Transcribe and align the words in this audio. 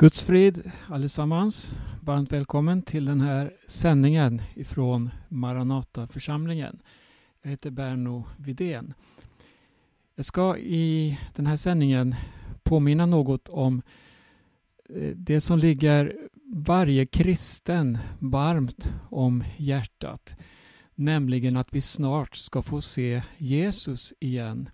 Guds 0.00 0.24
frid 0.24 0.70
allesammans. 0.88 1.78
Varmt 2.02 2.32
välkommen 2.32 2.82
till 2.82 3.04
den 3.04 3.20
här 3.20 3.52
sändningen 3.66 4.42
ifrån 4.54 5.10
Maranataförsamlingen. 5.28 6.78
Jag 7.42 7.50
heter 7.50 7.70
Berno 7.70 8.24
Vidén. 8.36 8.94
Jag 10.14 10.24
ska 10.24 10.56
i 10.56 11.18
den 11.34 11.46
här 11.46 11.56
sändningen 11.56 12.14
påminna 12.62 13.06
något 13.06 13.48
om 13.48 13.82
eh, 14.88 15.12
det 15.16 15.40
som 15.40 15.58
ligger 15.58 16.16
varje 16.44 17.06
kristen 17.06 17.98
varmt 18.18 18.92
om 19.10 19.44
hjärtat. 19.56 20.36
Nämligen 20.94 21.56
att 21.56 21.74
vi 21.74 21.80
snart 21.80 22.36
ska 22.36 22.62
få 22.62 22.80
se 22.80 23.22
Jesus 23.36 24.14
igen. 24.20 24.68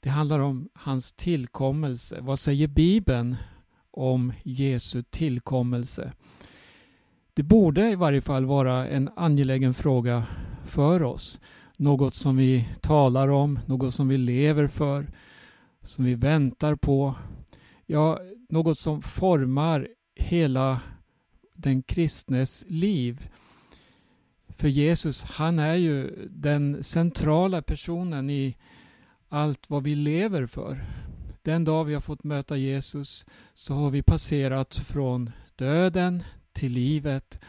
Det 0.00 0.08
handlar 0.08 0.40
om 0.40 0.68
hans 0.74 1.12
tillkommelse. 1.12 2.18
Vad 2.20 2.38
säger 2.38 2.68
Bibeln 2.68 3.36
om 3.98 4.32
Jesu 4.42 5.02
tillkommelse. 5.02 6.12
Det 7.34 7.42
borde 7.42 7.90
i 7.90 7.94
varje 7.94 8.20
fall 8.20 8.44
vara 8.44 8.88
en 8.88 9.10
angelägen 9.16 9.74
fråga 9.74 10.24
för 10.66 11.02
oss. 11.02 11.40
Något 11.76 12.14
som 12.14 12.36
vi 12.36 12.68
talar 12.80 13.28
om, 13.28 13.58
något 13.66 13.94
som 13.94 14.08
vi 14.08 14.18
lever 14.18 14.66
för, 14.66 15.06
som 15.82 16.04
vi 16.04 16.14
väntar 16.14 16.74
på. 16.74 17.14
Ja, 17.86 18.20
något 18.48 18.78
som 18.78 19.02
formar 19.02 19.88
hela 20.14 20.80
den 21.54 21.82
kristnes 21.82 22.64
liv. 22.68 23.28
För 24.48 24.68
Jesus, 24.68 25.22
han 25.22 25.58
är 25.58 25.74
ju 25.74 26.28
den 26.30 26.82
centrala 26.82 27.62
personen 27.62 28.30
i 28.30 28.56
allt 29.28 29.70
vad 29.70 29.82
vi 29.82 29.94
lever 29.94 30.46
för. 30.46 30.84
Den 31.48 31.64
dag 31.64 31.84
vi 31.84 31.94
har 31.94 32.00
fått 32.00 32.24
möta 32.24 32.56
Jesus 32.56 33.26
så 33.54 33.74
har 33.74 33.90
vi 33.90 34.02
passerat 34.02 34.76
från 34.76 35.30
döden 35.56 36.22
till 36.52 36.72
livet. 36.72 37.40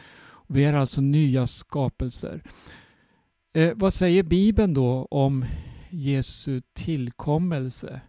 Vi 0.46 0.64
är 0.64 0.74
alltså 0.74 1.00
nya 1.00 1.46
skapelser. 1.46 2.42
Eh, 3.52 3.72
vad 3.76 3.94
säger 3.94 4.22
Bibeln 4.22 4.74
då 4.74 5.08
om 5.10 5.44
Jesu 5.90 6.62
tillkommelse? 6.72 8.00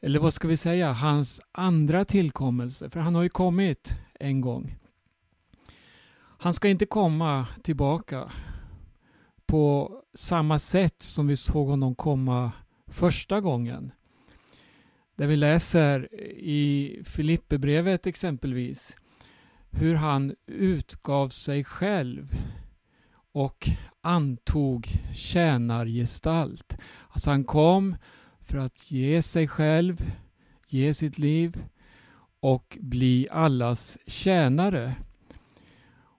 Eller 0.00 0.18
vad 0.18 0.34
ska 0.34 0.48
vi 0.48 0.56
säga, 0.56 0.92
hans 0.92 1.40
andra 1.52 2.04
tillkommelse? 2.04 2.90
För 2.90 3.00
han 3.00 3.14
har 3.14 3.22
ju 3.22 3.28
kommit 3.28 3.98
en 4.20 4.40
gång. 4.40 4.76
Han 6.16 6.54
ska 6.54 6.68
inte 6.68 6.86
komma 6.86 7.46
tillbaka 7.62 8.32
på 9.46 9.92
samma 10.14 10.58
sätt 10.58 11.02
som 11.02 11.26
vi 11.26 11.36
såg 11.36 11.68
honom 11.68 11.94
komma 11.94 12.52
första 12.86 13.40
gången. 13.40 13.92
Där 15.16 15.26
vi 15.26 15.36
läser 15.36 16.14
i 16.38 17.00
Filipperbrevet 17.04 18.06
exempelvis 18.06 18.96
hur 19.70 19.94
han 19.94 20.34
utgav 20.46 21.28
sig 21.28 21.64
själv 21.64 22.36
och 23.32 23.68
antog 24.00 24.88
tjänargestalt. 25.14 26.78
Alltså 27.08 27.30
han 27.30 27.44
kom 27.44 27.96
för 28.40 28.58
att 28.58 28.90
ge 28.90 29.22
sig 29.22 29.48
själv, 29.48 30.12
ge 30.68 30.94
sitt 30.94 31.18
liv 31.18 31.64
och 32.40 32.78
bli 32.80 33.28
allas 33.30 33.98
tjänare. 34.06 34.94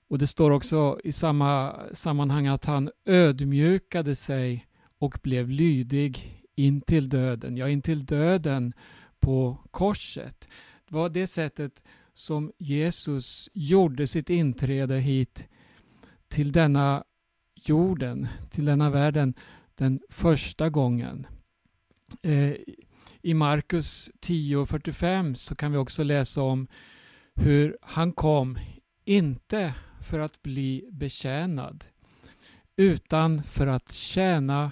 Och 0.07 0.17
det 0.17 0.27
står 0.27 0.51
också 0.51 0.99
i 1.03 1.11
samma 1.11 1.75
sammanhang 1.93 2.47
att 2.47 2.65
han 2.65 2.89
ödmjukade 3.05 4.15
sig 4.15 4.67
och 4.99 5.19
blev 5.23 5.49
lydig 5.49 6.36
in 6.57 6.81
till 6.81 7.09
döden, 7.09 7.57
ja 7.57 7.69
in 7.69 7.81
till 7.81 8.05
döden 8.05 8.73
på 9.19 9.57
korset. 9.71 10.49
Det 10.87 10.95
var 10.95 11.09
det 11.09 11.27
sättet 11.27 11.83
som 12.13 12.51
Jesus 12.57 13.49
gjorde 13.53 14.07
sitt 14.07 14.29
inträde 14.29 14.99
hit 14.99 15.47
till 16.27 16.51
denna 16.51 17.03
jorden, 17.55 18.27
till 18.49 18.65
denna 18.65 18.89
världen 18.89 19.33
den 19.75 19.99
första 20.09 20.69
gången. 20.69 21.27
Eh, 22.21 22.53
I 23.21 23.33
Markus 23.33 24.11
10.45 24.21 25.33
så 25.33 25.55
kan 25.55 25.71
vi 25.71 25.77
också 25.77 26.03
läsa 26.03 26.41
om 26.41 26.67
hur 27.35 27.77
han 27.81 28.11
kom, 28.11 28.59
inte 29.05 29.73
för 30.01 30.19
att 30.19 30.41
bli 30.41 30.89
betjänad, 30.91 31.85
utan 32.75 33.43
för 33.43 33.67
att 33.67 33.91
tjäna 33.91 34.71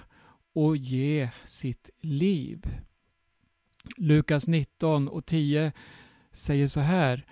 och 0.56 0.76
ge 0.76 1.28
sitt 1.44 1.90
liv. 2.00 2.66
Lukas 3.96 4.46
19 4.46 5.08
och 5.08 5.26
10 5.26 5.72
säger 6.32 6.68
så 6.68 6.80
här 6.80 7.26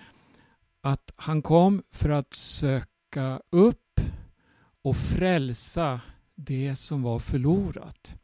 att 0.81 1.13
han 1.17 1.43
kom 1.43 1.83
för 1.91 2.11
att 2.11 2.35
söka 2.35 3.41
upp 3.51 4.01
och 4.83 4.97
frälsa 4.97 6.01
det 6.35 6.77
som 6.77 7.03
var 7.03 7.19
förlorat. 7.19 8.17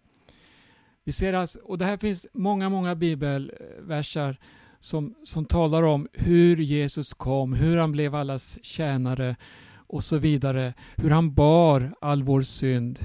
Vi 1.04 1.12
ser 1.12 1.32
alltså, 1.32 1.58
och 1.58 1.78
det 1.78 1.84
här 1.84 1.96
finns 1.96 2.26
många, 2.32 2.68
många 2.68 2.94
bibelversar 2.94 4.36
som, 4.78 5.14
som 5.24 5.44
talar 5.44 5.82
om 5.82 6.08
hur 6.12 6.56
Jesus 6.56 7.14
kom, 7.14 7.52
hur 7.52 7.76
han 7.76 7.92
blev 7.92 8.14
allas 8.14 8.58
tjänare 8.62 9.36
och 9.72 10.04
så 10.04 10.18
vidare. 10.18 10.74
Hur 10.96 11.10
han 11.10 11.34
bar 11.34 11.92
all 12.00 12.22
vår 12.22 12.42
synd. 12.42 12.98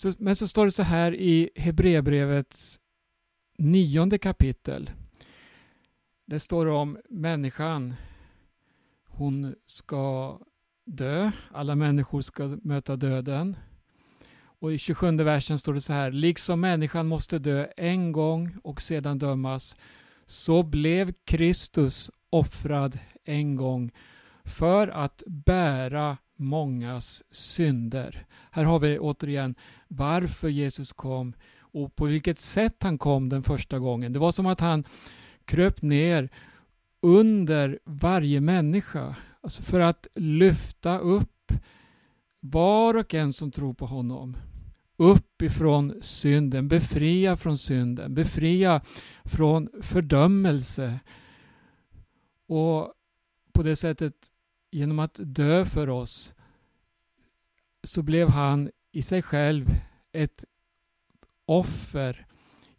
Så, 0.00 0.12
men 0.18 0.36
så 0.36 0.48
står 0.48 0.64
det 0.64 0.70
så 0.70 0.82
här 0.82 1.14
i 1.14 1.50
Hebreerbrevets 1.56 2.80
nionde 3.58 4.18
kapitel. 4.18 4.90
Det 6.26 6.40
står 6.40 6.66
om 6.66 6.98
människan. 7.08 7.94
Hon 9.08 9.54
ska 9.66 10.38
dö. 10.84 11.30
Alla 11.52 11.74
människor 11.74 12.20
ska 12.20 12.58
möta 12.62 12.96
döden. 12.96 13.56
Och 14.36 14.72
i 14.72 14.78
27 14.78 15.16
versen 15.16 15.58
står 15.58 15.74
det 15.74 15.80
så 15.80 15.92
här. 15.92 16.12
Liksom 16.12 16.60
människan 16.60 17.06
måste 17.06 17.38
dö 17.38 17.66
en 17.76 18.12
gång 18.12 18.56
och 18.62 18.82
sedan 18.82 19.18
dömas 19.18 19.76
så 20.26 20.62
blev 20.62 21.12
Kristus 21.24 22.10
offrad 22.30 22.98
en 23.24 23.56
gång 23.56 23.90
för 24.44 24.88
att 24.88 25.22
bära 25.26 26.16
mångas 26.36 27.22
synder. 27.30 28.26
Här 28.50 28.64
har 28.64 28.78
vi 28.78 28.98
återigen 28.98 29.54
varför 29.90 30.48
Jesus 30.48 30.92
kom 30.92 31.32
och 31.60 31.96
på 31.96 32.06
vilket 32.06 32.40
sätt 32.40 32.82
han 32.82 32.98
kom 32.98 33.28
den 33.28 33.42
första 33.42 33.78
gången. 33.78 34.12
Det 34.12 34.18
var 34.18 34.32
som 34.32 34.46
att 34.46 34.60
han 34.60 34.84
kröp 35.44 35.82
ner 35.82 36.28
under 37.02 37.78
varje 37.84 38.40
människa. 38.40 39.16
Alltså 39.40 39.62
för 39.62 39.80
att 39.80 40.06
lyfta 40.14 40.98
upp 40.98 41.52
var 42.40 42.96
och 42.96 43.14
en 43.14 43.32
som 43.32 43.50
tror 43.50 43.74
på 43.74 43.86
honom. 43.86 44.36
Upp 44.96 45.42
ifrån 45.42 45.94
synden, 46.00 46.68
befria 46.68 47.36
från 47.36 47.58
synden, 47.58 48.14
befria 48.14 48.80
från 49.24 49.68
fördömelse. 49.82 51.00
Och 52.46 52.92
på 53.52 53.62
det 53.62 53.76
sättet 53.76 54.14
genom 54.70 54.98
att 54.98 55.20
dö 55.22 55.64
för 55.64 55.88
oss 55.88 56.34
så 57.84 58.02
blev 58.02 58.28
han 58.28 58.70
i 58.92 59.02
sig 59.02 59.22
själv 59.22 59.74
ett 60.12 60.44
offer 61.46 62.26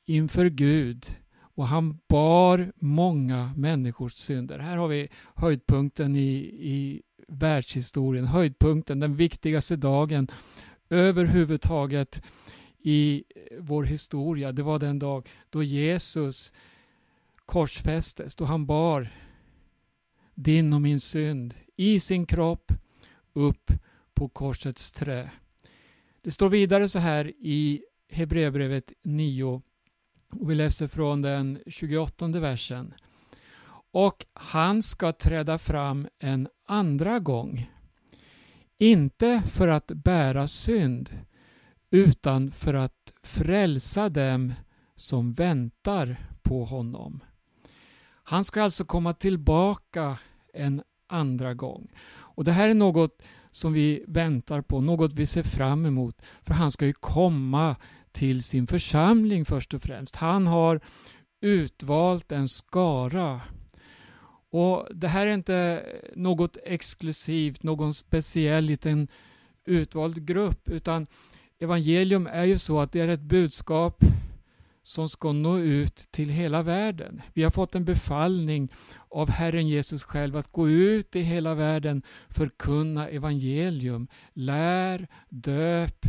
inför 0.06 0.46
Gud 0.46 1.06
och 1.40 1.68
han 1.68 2.00
bar 2.10 2.72
många 2.76 3.54
människors 3.56 4.14
synder. 4.14 4.60
Här 4.60 4.78
har 4.78 4.88
vi 4.88 5.10
höjdpunkten 5.36 6.16
i, 6.16 6.34
i 6.60 7.02
världshistorien, 7.28 8.26
höjdpunkten, 8.26 9.00
den 9.00 9.16
viktigaste 9.16 9.76
dagen 9.76 10.28
överhuvudtaget 10.90 12.24
i 12.80 13.24
vår 13.60 13.84
historia. 13.84 14.52
Det 14.52 14.64
var 14.64 14.80
den 14.80 15.00
dag 15.00 15.30
då 15.50 15.64
Jesus 15.64 16.54
korsfästes, 17.46 18.36
då 18.36 18.46
han 18.46 18.66
bar 18.66 19.10
din 20.36 20.74
och 20.74 20.82
min 20.82 21.00
synd 21.00 21.54
i 21.76 22.00
sin 22.00 22.26
kropp 22.26 22.72
upp 23.34 23.72
på 24.14 24.30
korsets 24.30 24.92
trä. 24.92 25.32
Det 26.24 26.32
står 26.32 26.50
vidare 26.50 26.90
så 26.90 27.00
här 27.00 27.32
i 27.40 27.84
Hebreerbrevet 28.10 28.94
9 29.04 29.62
och 30.32 30.52
vi 30.52 30.56
läser 30.56 30.88
från 30.88 31.22
den 31.22 31.60
28 31.68 32.28
versen. 32.28 32.94
Och 33.92 34.26
han 34.34 34.84
ska 34.84 35.12
träda 35.12 35.58
fram 35.58 36.08
en 36.20 36.48
andra 36.68 37.20
gång. 37.20 37.72
Inte 38.78 39.44
för 39.52 39.68
att 39.68 39.88
bära 39.88 40.48
synd 40.48 41.10
utan 41.90 42.52
för 42.52 42.74
att 42.74 43.14
frälsa 43.24 44.10
dem 44.10 44.54
som 44.96 45.34
väntar 45.34 46.16
på 46.42 46.66
honom. 46.66 47.24
Han 48.24 48.44
ska 48.44 48.64
alltså 48.64 48.86
komma 48.86 49.14
tillbaka 49.14 50.18
en 50.54 50.84
andra 51.08 51.54
gång. 51.54 51.92
Och 52.12 52.44
Det 52.44 52.52
här 52.52 52.70
är 52.70 52.74
något 52.74 53.24
som 53.52 53.74
vi 53.74 54.04
väntar 54.08 54.62
på, 54.62 54.82
något 54.82 55.14
vi 55.14 55.26
ser 55.26 55.44
fram 55.44 55.86
emot. 55.86 56.22
För 56.42 56.54
han 56.54 56.72
ska 56.72 56.86
ju 56.86 56.94
komma 56.94 57.76
till 58.12 58.44
sin 58.44 58.68
församling 58.68 59.46
först 59.46 59.74
och 59.74 59.82
främst. 59.82 60.16
Han 60.16 60.48
har 60.48 60.82
utvalt 61.42 62.32
en 62.32 62.48
skara. 62.48 63.42
Och 64.52 64.88
Det 64.94 65.08
här 65.08 65.28
är 65.28 65.34
inte 65.34 65.86
något 66.16 66.58
exklusivt, 66.64 67.64
någon 67.64 67.94
speciell 67.94 68.66
liten 68.66 69.08
utvald 69.66 70.26
grupp, 70.26 70.70
utan 70.70 71.08
evangelium 71.60 72.28
är 72.28 72.44
ju 72.44 72.58
så 72.58 72.80
att 72.80 72.92
det 72.92 73.00
är 73.00 73.08
ett 73.08 73.22
budskap 73.22 74.04
som 74.84 75.10
ska 75.10 75.32
nå 75.32 75.60
ut 75.60 75.96
till 75.96 76.30
hela 76.30 76.64
världen. 76.64 77.22
Vi 77.34 77.44
har 77.44 77.52
fått 77.52 77.76
en 77.76 77.86
befallning 77.86 78.72
av 79.10 79.30
Herren 79.30 79.68
Jesus 79.68 80.04
själv 80.04 80.38
att 80.38 80.52
gå 80.52 80.70
ut 80.70 81.16
i 81.16 81.20
hela 81.20 81.54
världen, 81.54 82.04
förkunna 82.30 83.10
evangelium, 83.10 84.08
lär, 84.34 85.08
döp 85.30 86.06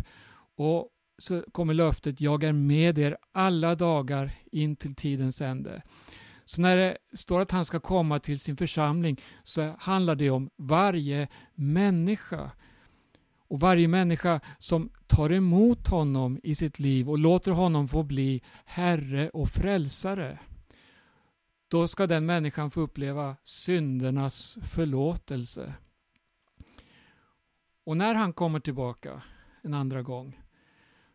och 0.57 0.89
så 1.19 1.43
kommer 1.53 1.75
löftet, 1.75 2.21
jag 2.21 2.45
är 2.45 2.53
med 2.53 2.99
er 2.99 3.17
alla 3.33 3.75
dagar 3.75 4.33
in 4.53 4.77
till 4.77 4.95
tidens 4.95 5.41
ände. 5.41 5.83
Så 6.45 6.61
när 6.61 6.77
det 6.77 6.97
står 7.15 7.41
att 7.41 7.51
han 7.51 7.65
ska 7.65 7.81
komma 7.81 8.19
till 8.19 8.39
sin 8.39 8.57
församling 8.57 9.21
så 9.43 9.75
handlar 9.79 10.15
det 10.15 10.31
om 10.31 10.51
varje 10.57 11.29
människa. 11.55 12.51
Och 13.53 13.61
varje 13.61 13.89
människa 13.89 14.41
som 14.59 14.91
tar 15.07 15.33
emot 15.33 15.89
honom 15.89 16.41
i 16.43 16.55
sitt 16.55 16.79
liv 16.79 17.11
och 17.11 17.19
låter 17.19 17.53
honom 17.53 17.89
få 17.89 18.03
bli 18.03 18.43
Herre 18.65 19.31
och 19.31 19.49
Frälsare. 19.49 20.39
Då 21.69 21.89
ska 21.89 22.07
den 22.07 22.27
människan 22.27 22.71
få 22.71 22.81
uppleva 22.81 23.37
syndernas 23.45 24.59
förlåtelse. 24.63 25.75
Och 27.85 27.97
när 27.97 28.15
han 28.15 28.33
kommer 28.33 28.61
tillbaka 28.61 29.23
en 29.63 29.75
andra 29.75 30.03
gång 30.03 30.41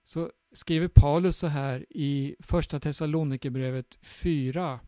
så 0.04 0.32
skriver 0.52 0.88
Paulus 0.88 1.38
så 1.38 1.48
här 1.48 1.86
i 1.90 2.36
första 2.40 2.80
Thessalonikerbrevet 2.80 3.98
4 4.02 4.80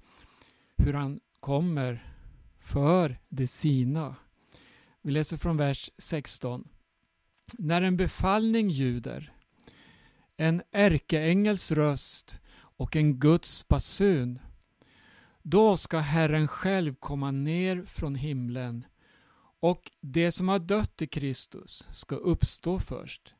hur 0.77 0.93
han 0.93 1.19
kommer 1.39 2.13
för 2.59 3.19
de 3.29 3.47
sina. 3.47 4.15
Vi 5.01 5.11
läser 5.11 5.37
från 5.37 5.57
vers 5.57 5.89
16. 5.97 6.69
När 7.57 7.81
en 7.81 7.97
befallning 7.97 8.69
ljuder, 8.69 9.33
en 10.37 10.61
ärkeängels 10.71 11.71
röst 11.71 12.39
och 12.51 12.95
en 12.95 13.19
Guds 13.19 13.67
basun, 13.67 14.39
då 15.43 15.77
ska 15.77 15.99
Herren 15.99 16.47
själv 16.47 16.95
komma 16.95 17.31
ner 17.31 17.83
från 17.85 18.15
himlen 18.15 18.85
och 19.59 19.91
det 20.01 20.31
som 20.31 20.49
har 20.49 20.59
dött 20.59 21.01
i 21.01 21.07
Kristus 21.07 21.87
ska 21.91 22.15
uppstå 22.15 22.79
först. 22.79 23.33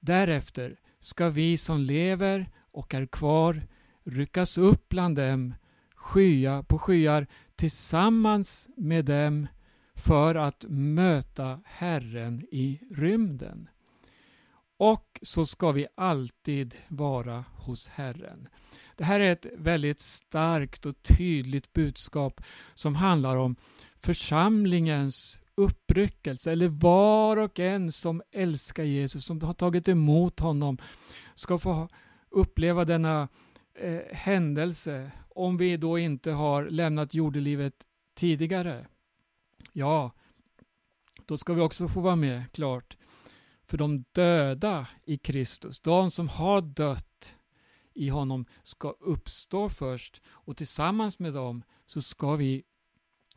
Därefter 0.00 0.80
ska 1.00 1.30
vi 1.30 1.56
som 1.56 1.80
lever 1.80 2.50
och 2.72 2.94
är 2.94 3.06
kvar 3.06 3.62
ryckas 4.04 4.58
upp 4.58 4.88
bland 4.88 5.16
dem 5.16 5.54
skya 5.94 6.62
på 6.62 6.78
skyar 6.78 7.26
tillsammans 7.56 8.68
med 8.76 9.04
dem 9.04 9.46
för 10.00 10.34
att 10.34 10.64
möta 10.68 11.60
Herren 11.64 12.46
i 12.50 12.80
rymden. 12.90 13.68
Och 14.76 15.20
så 15.22 15.46
ska 15.46 15.72
vi 15.72 15.86
alltid 15.94 16.76
vara 16.88 17.44
hos 17.56 17.88
Herren. 17.88 18.48
Det 18.96 19.04
här 19.04 19.20
är 19.20 19.32
ett 19.32 19.46
väldigt 19.56 20.00
starkt 20.00 20.86
och 20.86 21.02
tydligt 21.02 21.72
budskap 21.72 22.40
som 22.74 22.94
handlar 22.94 23.36
om 23.36 23.56
församlingens 23.96 25.42
uppryckelse, 25.54 26.52
eller 26.52 26.68
var 26.68 27.36
och 27.36 27.60
en 27.60 27.92
som 27.92 28.22
älskar 28.32 28.84
Jesus, 28.84 29.24
som 29.24 29.42
har 29.42 29.54
tagit 29.54 29.88
emot 29.88 30.40
honom, 30.40 30.78
ska 31.34 31.58
få 31.58 31.88
uppleva 32.30 32.84
denna 32.84 33.28
eh, 33.74 34.00
händelse 34.12 35.10
om 35.28 35.56
vi 35.56 35.76
då 35.76 35.98
inte 35.98 36.30
har 36.30 36.64
lämnat 36.64 37.14
jordelivet 37.14 37.74
tidigare. 38.14 38.86
Ja, 39.72 40.12
då 41.26 41.36
ska 41.36 41.54
vi 41.54 41.60
också 41.60 41.88
få 41.88 42.00
vara 42.00 42.16
med, 42.16 42.52
klart. 42.52 42.96
För 43.66 43.78
de 43.78 44.04
döda 44.12 44.86
i 45.04 45.18
Kristus, 45.18 45.80
de 45.80 46.10
som 46.10 46.28
har 46.28 46.60
dött 46.60 47.36
i 47.94 48.08
honom, 48.08 48.46
ska 48.62 48.90
uppstå 48.90 49.68
först 49.68 50.22
och 50.28 50.56
tillsammans 50.56 51.18
med 51.18 51.32
dem 51.32 51.62
så 51.86 52.02
ska 52.02 52.36
vi 52.36 52.62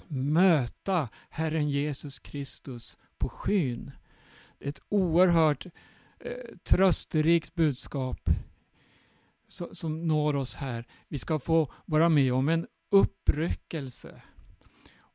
möta 0.08 1.10
Herren 1.30 1.70
Jesus 1.70 2.20
Kristus 2.20 2.98
på 3.18 3.30
skyn. 3.30 3.92
Ett 4.60 4.80
oerhört 4.90 5.66
eh, 6.20 6.58
trösterikt 6.64 7.56
budskap 7.56 8.30
som, 9.48 9.76
som 9.76 10.08
når 10.08 10.36
oss 10.36 10.56
här. 10.56 10.88
Vi 11.08 11.18
ska 11.18 11.40
få 11.40 11.74
vara 11.86 12.10
med 12.10 12.34
om 12.34 12.50
en 12.50 12.68
uppryckelse. 12.92 14.22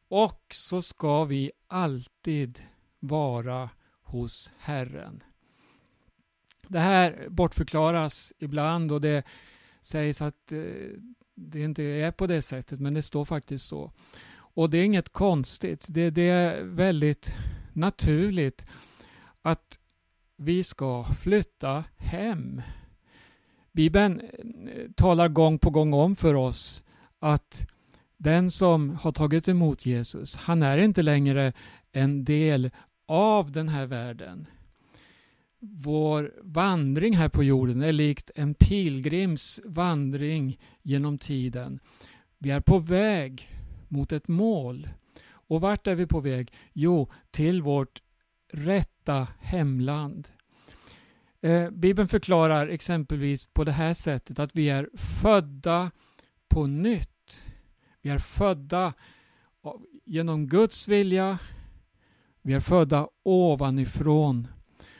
Och 0.08 0.44
så 0.50 0.82
ska 0.82 1.24
vi 1.24 1.52
alltid 1.66 2.60
vara 3.00 3.70
hos 4.02 4.52
Herren. 4.58 5.22
Det 6.68 6.80
här 6.80 7.26
bortförklaras 7.28 8.32
ibland 8.38 8.92
och 8.92 9.00
det 9.00 9.24
sägs 9.80 10.22
att 10.22 10.52
eh, 10.52 10.60
det 11.34 11.60
inte 11.60 11.82
är 11.82 12.10
på 12.10 12.26
det 12.26 12.42
sättet, 12.42 12.80
men 12.80 12.94
det 12.94 13.02
står 13.02 13.24
faktiskt 13.24 13.68
så. 13.68 13.92
Och 14.30 14.70
det 14.70 14.78
är 14.78 14.84
inget 14.84 15.08
konstigt. 15.08 15.86
Det, 15.88 16.10
det 16.10 16.28
är 16.28 16.62
väldigt 16.62 17.34
naturligt 17.72 18.66
att 19.42 19.78
vi 20.36 20.62
ska 20.62 21.04
flytta 21.04 21.84
hem. 21.96 22.62
Bibeln 23.72 24.20
eh, 24.20 24.90
talar 24.96 25.28
gång 25.28 25.58
på 25.58 25.70
gång 25.70 25.92
om 25.92 26.16
för 26.16 26.34
oss 26.34 26.84
att 27.18 27.66
den 28.18 28.50
som 28.50 28.90
har 28.90 29.10
tagit 29.10 29.48
emot 29.48 29.86
Jesus, 29.86 30.36
han 30.36 30.62
är 30.62 30.78
inte 30.78 31.02
längre 31.02 31.52
en 31.92 32.24
del 32.24 32.70
av 33.08 33.52
den 33.52 33.68
här 33.68 33.86
världen. 33.86 34.46
Vår 35.60 36.34
vandring 36.42 37.16
här 37.16 37.28
på 37.28 37.44
jorden 37.44 37.82
är 37.82 37.92
likt 37.92 38.30
en 38.34 38.54
pilgrims 38.54 39.60
vandring 39.64 40.60
genom 40.82 41.18
tiden. 41.18 41.80
Vi 42.38 42.50
är 42.50 42.60
på 42.60 42.78
väg 42.78 43.48
mot 43.88 44.12
ett 44.12 44.28
mål. 44.28 44.88
Och 45.30 45.60
vart 45.60 45.86
är 45.86 45.94
vi 45.94 46.06
på 46.06 46.20
väg? 46.20 46.52
Jo, 46.72 47.10
till 47.30 47.62
vårt 47.62 48.02
rätta 48.52 49.28
hemland. 49.40 50.28
Eh, 51.40 51.70
Bibeln 51.70 52.08
förklarar 52.08 52.68
exempelvis 52.68 53.46
på 53.46 53.64
det 53.64 53.72
här 53.72 53.94
sättet 53.94 54.38
att 54.38 54.56
vi 54.56 54.68
är 54.68 54.88
födda 54.94 55.90
på 56.48 56.66
nytt. 56.66 57.17
Vi 58.08 58.14
är 58.14 58.18
födda 58.18 58.94
genom 60.04 60.46
Guds 60.46 60.88
vilja. 60.88 61.38
Vi 62.42 62.52
är 62.52 62.60
födda 62.60 63.08
ovanifrån. 63.22 64.48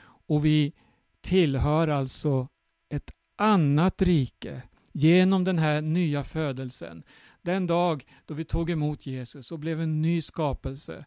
Och 0.03 0.45
vi 0.45 0.75
tillhör 1.21 1.89
alltså 1.89 2.49
ett 2.89 3.11
annat 3.37 4.03
rike 4.03 4.63
genom 4.93 5.45
den 5.45 5.59
här 5.59 5.83
nya 5.83 6.25
födelsen. 6.25 7.03
Den 7.43 7.67
dag 7.67 8.05
då 8.27 8.35
vi 8.35 8.45
tog 8.45 8.71
emot 8.71 9.07
Jesus 9.07 9.53
och 9.53 9.59
blev 9.59 9.81
en 9.81 10.03
ny 10.03 10.23
skapelse 10.23 11.05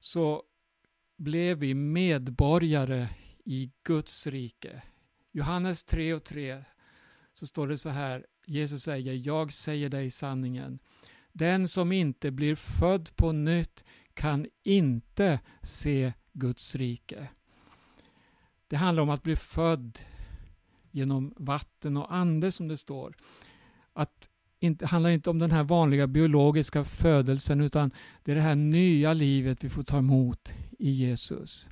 så 0.00 0.42
blev 1.18 1.58
vi 1.58 1.74
medborgare 1.74 3.08
i 3.44 3.72
Guds 3.82 4.26
rike. 4.26 4.82
Johannes 5.32 5.84
3 5.84 6.14
och 6.14 6.24
3 6.24 6.64
så 7.34 7.46
står 7.46 7.68
det 7.68 7.78
så 7.78 7.88
här. 7.88 8.26
Jesus 8.46 8.82
säger, 8.82 9.26
jag 9.26 9.52
säger 9.52 9.88
dig 9.88 10.10
sanningen. 10.10 10.78
Den 11.36 11.68
som 11.68 11.92
inte 11.92 12.30
blir 12.30 12.54
född 12.54 13.16
på 13.16 13.32
nytt 13.32 13.84
kan 14.14 14.46
inte 14.62 15.40
se 15.62 16.12
Guds 16.32 16.76
rike. 16.76 17.28
Det 18.68 18.76
handlar 18.76 19.02
om 19.02 19.10
att 19.10 19.22
bli 19.22 19.36
född 19.36 19.98
genom 20.90 21.34
vatten 21.36 21.96
och 21.96 22.14
ande 22.14 22.52
som 22.52 22.68
det 22.68 22.76
står. 22.76 23.16
Att 23.92 24.28
inte, 24.60 24.86
handlar 24.86 25.10
inte 25.10 25.30
om 25.30 25.38
den 25.38 25.50
här 25.50 25.62
vanliga 25.62 26.06
biologiska 26.06 26.84
födelsen 26.84 27.60
utan 27.60 27.90
det 28.22 28.32
är 28.32 28.36
det 28.36 28.42
här 28.42 28.54
nya 28.54 29.12
livet 29.12 29.64
vi 29.64 29.68
får 29.68 29.82
ta 29.82 29.98
emot 29.98 30.54
i 30.78 30.90
Jesus. 30.90 31.70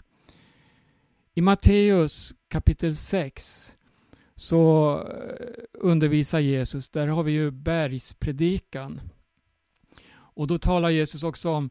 I 1.35 1.41
Matteus 1.41 2.35
kapitel 2.49 2.97
6 2.97 3.77
så 4.37 4.95
eh, 5.01 5.65
undervisar 5.73 6.39
Jesus, 6.39 6.89
där 6.89 7.07
har 7.07 7.23
vi 7.23 7.33
ju 7.33 7.51
bergspredikan. 7.51 9.01
Och 10.35 10.47
då 10.47 10.59
talar 10.59 10.91
Jesus 10.91 11.23
också 11.23 11.51
om 11.51 11.71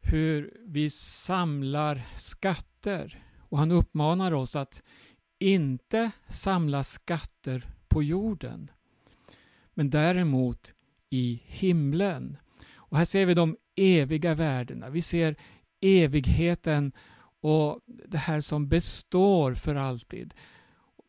hur 0.00 0.56
vi 0.66 0.90
samlar 0.90 2.02
skatter. 2.16 3.24
Och 3.38 3.58
han 3.58 3.70
uppmanar 3.70 4.32
oss 4.32 4.56
att 4.56 4.82
inte 5.38 6.10
samla 6.28 6.82
skatter 6.82 7.66
på 7.88 8.02
jorden 8.02 8.70
men 9.74 9.90
däremot 9.90 10.74
i 11.10 11.42
himlen. 11.46 12.36
Och 12.74 12.98
här 12.98 13.04
ser 13.04 13.26
vi 13.26 13.34
de 13.34 13.56
eviga 13.76 14.34
värdena. 14.34 14.90
Vi 14.90 15.02
ser 15.02 15.36
evigheten 15.80 16.92
och 17.40 17.80
det 17.86 18.18
här 18.18 18.40
som 18.40 18.68
består 18.68 19.54
för 19.54 19.74
alltid. 19.74 20.34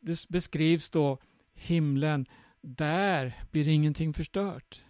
Det 0.02 0.30
beskrivs 0.30 0.90
då 0.90 1.18
himlen, 1.54 2.26
där 2.62 3.44
blir 3.52 3.68
ingenting 3.68 4.14
förstört. 4.14 4.84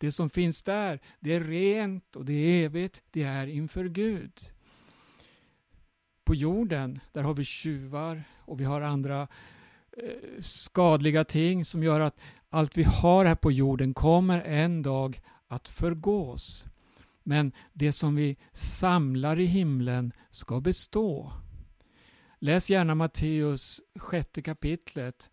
Det 0.00 0.12
som 0.12 0.30
finns 0.30 0.62
där, 0.62 1.00
det 1.20 1.32
är 1.32 1.40
rent 1.40 2.16
och 2.16 2.24
det 2.24 2.32
är 2.32 2.64
evigt, 2.64 3.02
det 3.10 3.22
är 3.22 3.46
inför 3.46 3.84
Gud. 3.84 4.40
På 6.24 6.34
jorden, 6.34 7.00
där 7.12 7.22
har 7.22 7.34
vi 7.34 7.44
tjuvar 7.44 8.22
och 8.38 8.60
vi 8.60 8.64
har 8.64 8.80
andra 8.80 9.28
eh, 9.96 10.40
skadliga 10.40 11.24
ting 11.24 11.64
som 11.64 11.82
gör 11.82 12.00
att 12.00 12.20
allt 12.48 12.76
vi 12.76 12.82
har 12.82 13.24
här 13.24 13.34
på 13.34 13.52
jorden 13.52 13.94
kommer 13.94 14.40
en 14.40 14.82
dag 14.82 15.20
att 15.48 15.68
förgås. 15.68 16.66
Men 17.22 17.52
det 17.72 17.92
som 17.92 18.16
vi 18.16 18.36
samlar 18.52 19.40
i 19.40 19.46
himlen 19.46 20.12
ska 20.30 20.60
bestå. 20.60 21.32
Läs 22.38 22.70
gärna 22.70 22.94
Matteus 22.94 23.80
sjätte 23.94 24.42
kapitlet 24.42 25.30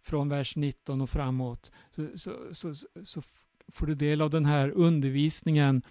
från 0.00 0.28
vers 0.28 0.56
19 0.56 1.00
och 1.00 1.10
framåt. 1.10 1.72
Så, 1.90 2.08
så, 2.14 2.32
så, 2.52 2.74
så 3.04 3.22
får 3.68 3.86
du 3.86 3.94
del 3.94 4.20
av 4.20 4.30
den 4.30 4.44
här 4.44 4.70
undervisningen 4.70 5.82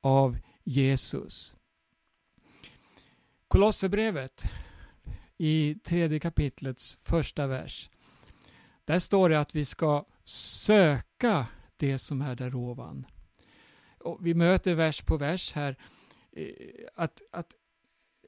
av 0.00 0.38
Jesus. 0.64 1.56
Kolosserbrevet 3.48 4.44
i 5.38 5.74
tredje 5.84 6.20
kapitlets 6.20 6.98
första 7.02 7.46
vers. 7.46 7.90
Där 8.84 8.98
står 8.98 9.28
det 9.28 9.40
att 9.40 9.54
vi 9.54 9.64
ska 9.64 10.04
söka 10.24 11.46
det 11.76 11.98
som 11.98 12.22
är 12.22 12.36
där 12.36 12.54
ovan. 12.54 13.06
Och 13.98 14.26
vi 14.26 14.34
möter 14.34 14.74
vers 14.74 15.02
på 15.02 15.16
vers 15.16 15.52
här 15.52 15.76
eh, 16.32 16.46
att, 16.94 17.22
att 17.32 17.54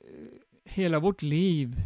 eh, 0.00 0.38
hela 0.64 1.00
vårt 1.00 1.22
liv 1.22 1.82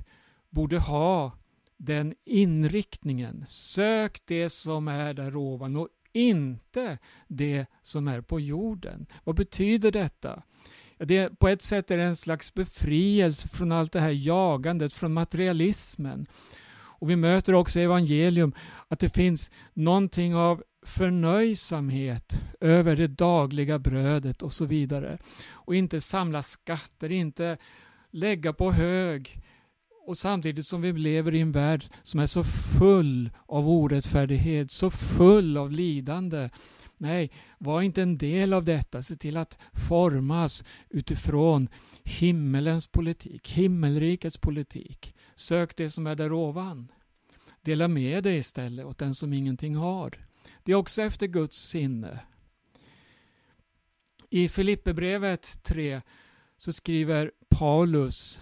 borde 0.50 0.78
ha 0.78 1.32
den 1.76 2.14
inriktningen. 2.24 3.44
Sök 3.46 4.20
det 4.24 4.50
som 4.50 4.88
är 4.88 5.14
där 5.14 5.36
ovan 5.36 5.76
och 5.76 5.88
inte 6.16 6.98
det 7.28 7.66
som 7.82 8.08
är 8.08 8.20
på 8.20 8.40
jorden. 8.40 9.06
Vad 9.24 9.36
betyder 9.36 9.92
detta? 9.92 10.42
Det, 10.98 11.38
på 11.38 11.48
ett 11.48 11.62
sätt 11.62 11.90
är 11.90 11.96
det 11.96 12.04
en 12.04 12.16
slags 12.16 12.54
befrielse 12.54 13.48
från 13.48 13.72
allt 13.72 13.92
det 13.92 14.00
här 14.00 14.10
jagandet, 14.10 14.94
från 14.94 15.12
materialismen. 15.12 16.26
Och 16.98 17.10
Vi 17.10 17.16
möter 17.16 17.52
också 17.52 17.80
i 17.80 17.82
evangelium 17.82 18.54
att 18.88 18.98
det 18.98 19.14
finns 19.14 19.50
någonting 19.74 20.34
av 20.34 20.62
förnöjsamhet 20.86 22.40
över 22.60 22.96
det 22.96 23.06
dagliga 23.06 23.78
brödet 23.78 24.42
och 24.42 24.52
så 24.52 24.64
vidare. 24.64 25.18
Och 25.50 25.74
inte 25.74 26.00
samla 26.00 26.42
skatter, 26.42 27.12
inte 27.12 27.56
lägga 28.10 28.52
på 28.52 28.72
hög 28.72 29.42
och 30.06 30.18
samtidigt 30.18 30.66
som 30.66 30.80
vi 30.80 30.92
lever 30.92 31.34
i 31.34 31.40
en 31.40 31.52
värld 31.52 31.84
som 32.02 32.20
är 32.20 32.26
så 32.26 32.44
full 32.78 33.30
av 33.46 33.68
orättfärdighet, 33.68 34.70
så 34.70 34.90
full 34.90 35.56
av 35.56 35.72
lidande. 35.72 36.50
Nej, 36.96 37.30
var 37.58 37.82
inte 37.82 38.02
en 38.02 38.18
del 38.18 38.52
av 38.52 38.64
detta. 38.64 39.02
Se 39.02 39.16
till 39.16 39.36
att 39.36 39.58
formas 39.88 40.64
utifrån 40.88 41.68
himmelens 42.04 42.86
politik, 42.86 43.48
himmelrikets 43.48 44.38
politik. 44.38 45.14
Sök 45.34 45.76
det 45.76 45.90
som 45.90 46.06
är 46.06 46.14
där 46.14 46.32
ovan. 46.32 46.92
Dela 47.62 47.88
med 47.88 48.24
dig 48.24 48.36
istället 48.36 48.86
åt 48.86 48.98
den 48.98 49.14
som 49.14 49.32
ingenting 49.32 49.76
har. 49.76 50.26
Det 50.62 50.72
är 50.72 50.76
också 50.76 51.02
efter 51.02 51.26
Guds 51.26 51.56
sinne. 51.56 52.20
I 54.30 54.48
Filipperbrevet 54.48 55.62
3 55.62 56.02
så 56.58 56.72
skriver 56.72 57.32
Paulus 57.48 58.40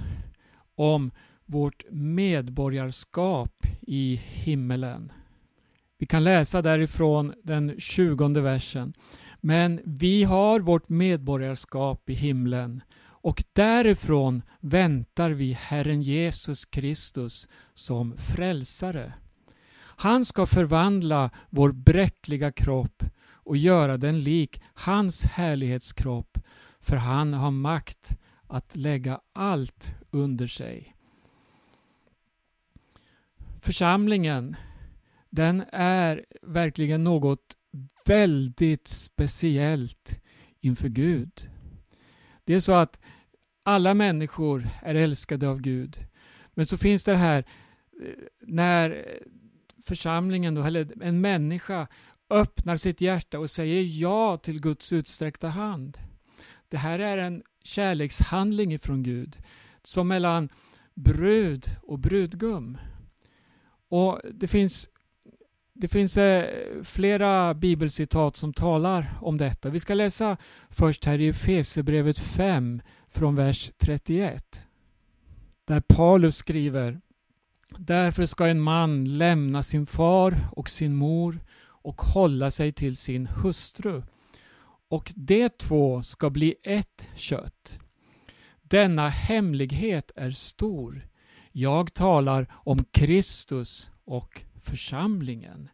om 0.75 1.11
vårt 1.47 1.85
medborgarskap 1.91 3.67
i 3.83 4.21
himmelen. 4.25 5.13
Vi 5.99 6.07
kan 6.07 6.25
läsa 6.25 6.63
därifrån 6.63 7.35
den 7.43 7.75
tjugonde 7.79 8.41
versen. 8.41 8.95
Men 9.41 9.81
vi 9.85 10.25
har 10.25 10.61
vårt 10.61 10.89
medborgarskap 10.89 12.11
i 12.11 12.15
himlen 12.15 12.83
och 13.25 13.45
därifrån 13.53 14.43
väntar 14.61 15.31
vi 15.31 15.53
Herren 15.53 16.03
Jesus 16.03 16.65
Kristus 16.65 17.49
som 17.75 18.17
frälsare. 18.17 19.13
Han 19.97 20.25
ska 20.25 20.47
förvandla 20.47 21.31
vår 21.51 21.73
bräckliga 21.73 22.53
kropp 22.53 23.05
och 23.33 23.57
göra 23.57 23.97
den 23.97 24.21
lik 24.21 24.63
hans 24.75 25.25
härlighetskropp, 25.25 26.39
för 26.81 26.97
han 26.97 27.35
har 27.35 27.51
makt 27.51 28.17
att 28.47 28.77
lägga 28.77 29.21
allt 29.33 29.95
under 30.11 30.47
sig. 30.47 30.94
Församlingen, 33.65 34.57
den 35.31 35.65
är 35.73 36.25
verkligen 36.43 37.05
något 37.05 37.57
väldigt 38.05 38.89
speciellt 38.89 40.21
inför 40.61 40.89
Gud. 40.89 41.51
Det 42.45 42.55
är 42.55 42.61
så 42.61 42.73
att 42.73 43.01
alla 43.65 43.95
människor 43.95 44.69
är 44.83 44.95
älskade 44.95 45.49
av 45.49 45.61
Gud. 45.61 45.97
Men 46.55 46.67
så 46.67 46.79
finns 46.79 47.05
det 47.05 47.17
här 47.17 47.45
eh, 48.03 48.09
när 48.41 49.07
församlingen, 49.85 50.55
då, 50.55 50.63
eller 50.63 51.03
en 51.03 51.21
människa, 51.21 51.87
öppnar 52.31 52.77
sitt 52.77 53.01
hjärta 53.01 53.39
och 53.39 53.51
säger 53.51 53.83
ja 54.03 54.37
till 54.37 54.61
Guds 54.61 54.93
utsträckta 54.93 55.49
hand. 55.49 55.99
Det 56.69 56.79
här 56.79 56.99
är 56.99 57.19
en 57.19 57.43
kärlekshandling 57.63 58.73
ifrån 58.73 59.03
Gud, 59.03 59.39
som 59.83 60.09
mellan 60.09 60.49
brud 60.95 61.67
och 61.83 61.99
brudgum. 61.99 62.79
Och 63.89 64.21
Det 64.31 64.49
finns, 64.49 64.89
det 65.73 65.89
finns 65.89 66.17
eh, 66.17 66.45
flera 66.83 67.55
bibelcitat 67.55 68.37
som 68.37 68.53
talar 68.53 69.19
om 69.21 69.39
detta. 69.39 69.71
Vi 69.71 69.81
ska 69.81 69.95
läsa 69.95 70.37
först 70.71 71.05
här 71.05 71.21
i 71.21 71.29
Efesierbrevet 71.29 72.19
5 72.19 72.83
från 73.09 73.35
vers 73.35 73.73
31. 73.79 74.67
Där 75.67 75.81
Paulus 75.81 76.37
skriver 76.37 77.01
Därför 77.79 78.27
ska 78.27 78.47
en 78.47 78.61
man 78.61 79.19
lämna 79.19 79.63
sin 79.63 79.87
far 79.87 80.49
och 80.53 80.69
sin 80.69 80.95
mor 80.95 81.41
och 81.67 82.03
hålla 82.03 82.51
sig 82.51 82.73
till 82.73 82.97
sin 82.97 83.27
hustru 83.27 84.03
och 84.89 85.13
de 85.17 85.49
två 85.49 86.03
ska 86.03 86.31
bli 86.31 86.55
ett 86.63 87.09
kött. 87.15 87.79
Denna 88.63 89.09
hemlighet 89.09 90.13
är 90.17 90.31
stor. 90.31 91.09
Jag 91.57 91.95
talar 91.95 92.47
om 92.53 92.85
Kristus 92.85 93.91
och 94.05 94.43
församlingen. 94.63 95.69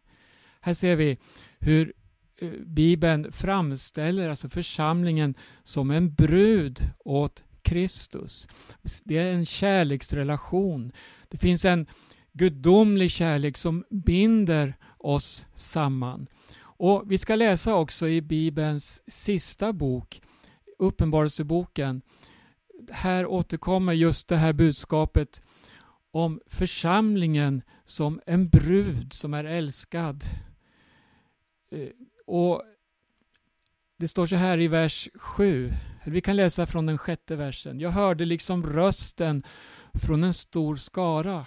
Här 0.61 0.73
ser 0.73 0.95
vi 0.95 1.17
hur 1.59 1.93
eh, 2.41 2.49
Bibeln 2.65 3.31
framställer 3.31 4.29
alltså 4.29 4.49
församlingen 4.49 5.35
som 5.63 5.91
en 5.91 6.13
brud 6.13 6.89
åt 7.05 7.43
Kristus. 7.61 8.47
Det 9.03 9.17
är 9.17 9.33
en 9.33 9.45
kärleksrelation. 9.45 10.91
Det 11.29 11.37
finns 11.37 11.65
en 11.65 11.85
gudomlig 12.33 13.11
kärlek 13.11 13.57
som 13.57 13.83
binder 13.89 14.77
oss 14.97 15.47
samman. 15.55 16.27
Och 16.61 17.03
Vi 17.05 17.17
ska 17.17 17.35
läsa 17.35 17.75
också 17.75 18.07
i 18.07 18.21
Bibelns 18.21 19.03
sista 19.07 19.73
bok, 19.73 20.21
Uppenbarelseboken. 20.79 22.01
Här 22.91 23.25
återkommer 23.25 23.93
just 23.93 24.27
det 24.27 24.37
här 24.37 24.53
budskapet 24.53 25.43
om 26.11 26.41
församlingen 26.47 27.61
som 27.85 28.21
en 28.25 28.49
brud 28.49 29.13
som 29.13 29.33
är 29.33 29.43
älskad. 29.43 30.23
Eh, 31.71 31.89
och 32.25 32.63
Det 33.97 34.07
står 34.07 34.27
så 34.27 34.35
här 34.35 34.59
i 34.59 34.67
vers 34.67 35.09
7. 35.15 35.73
Vi 36.05 36.21
kan 36.21 36.35
läsa 36.35 36.65
från 36.65 36.85
den 36.85 36.97
sjätte 36.97 37.35
versen. 37.35 37.79
Jag 37.79 37.91
hörde 37.91 38.25
liksom 38.25 38.65
rösten 38.65 39.43
från 39.93 40.23
en 40.23 40.33
stor 40.33 40.75
skara 40.75 41.45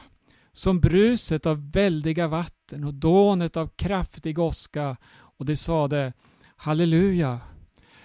som 0.53 0.81
bruset 0.81 1.47
av 1.47 1.73
väldiga 1.73 2.29
vatten 2.29 2.85
och 2.85 2.95
dånet 2.95 3.57
av 3.57 3.69
kraftig 3.69 4.39
åska 4.39 4.97
och 5.13 5.47
det 5.47 5.57
sade 5.57 6.13
Halleluja! 6.57 7.41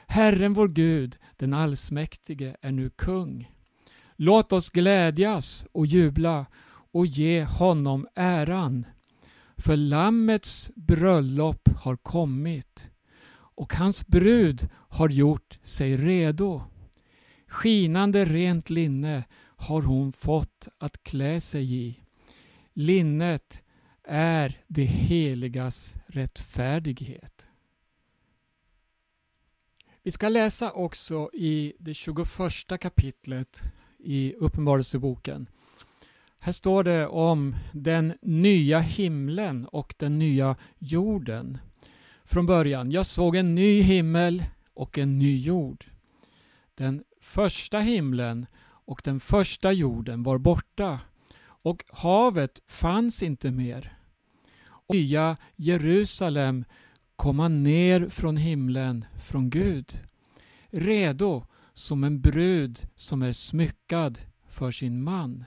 Herren 0.07 0.53
vår 0.53 0.67
Gud, 0.67 1.17
den 1.37 1.53
allsmäktige, 1.53 2.55
är 2.61 2.71
nu 2.71 2.89
kung. 2.89 3.51
Låt 4.21 4.53
oss 4.53 4.69
glädjas 4.69 5.67
och 5.71 5.85
jubla 5.85 6.45
och 6.91 7.05
ge 7.05 7.43
honom 7.43 8.07
äran. 8.15 8.85
För 9.57 9.77
Lammets 9.77 10.71
bröllop 10.75 11.69
har 11.77 11.95
kommit 11.95 12.89
och 13.31 13.73
hans 13.73 14.07
brud 14.07 14.69
har 14.73 15.09
gjort 15.09 15.59
sig 15.63 15.97
redo. 15.97 16.61
Skinande 17.47 18.25
rent 18.25 18.69
linne 18.69 19.23
har 19.55 19.81
hon 19.81 20.11
fått 20.11 20.67
att 20.77 21.03
klä 21.03 21.41
sig 21.41 21.73
i. 21.73 21.99
Linnet 22.73 23.63
är 24.03 24.63
det 24.67 24.85
heligas 24.85 25.95
rättfärdighet. 26.07 27.47
Vi 30.03 30.11
ska 30.11 30.29
läsa 30.29 30.71
också 30.71 31.29
i 31.33 31.73
det 31.79 31.93
21 31.93 32.27
kapitlet 32.79 33.63
i 33.99 34.33
Uppenbarelseboken. 34.33 35.47
Här 36.39 36.51
står 36.51 36.83
det 36.83 37.07
om 37.07 37.55
den 37.71 38.13
nya 38.21 38.79
himlen 38.79 39.65
och 39.65 39.93
den 39.97 40.19
nya 40.19 40.55
jorden. 40.79 41.57
från 42.25 42.45
början. 42.45 42.91
Jag 42.91 43.05
såg 43.05 43.35
en 43.35 43.55
ny 43.55 43.81
himmel 43.81 44.43
och 44.73 44.97
en 44.97 45.19
ny 45.19 45.37
jord. 45.37 45.85
Den 46.75 47.03
första 47.21 47.79
himlen 47.79 48.45
och 48.61 49.01
den 49.03 49.19
första 49.19 49.71
jorden 49.71 50.23
var 50.23 50.37
borta 50.37 50.99
och 51.41 51.83
havet 51.89 52.61
fanns 52.67 53.23
inte 53.23 53.51
mer. 53.51 53.97
Och 54.67 54.95
nya 54.95 55.37
Jerusalem 55.55 56.65
komma 57.15 57.47
ner 57.47 58.09
från 58.09 58.37
himlen 58.37 59.05
från 59.23 59.49
Gud, 59.49 59.99
redo 60.69 61.45
som 61.79 62.03
en 62.03 62.21
brud 62.21 62.87
som 62.95 63.21
är 63.21 63.31
smyckad 63.31 64.19
för 64.47 64.71
sin 64.71 65.03
man. 65.03 65.45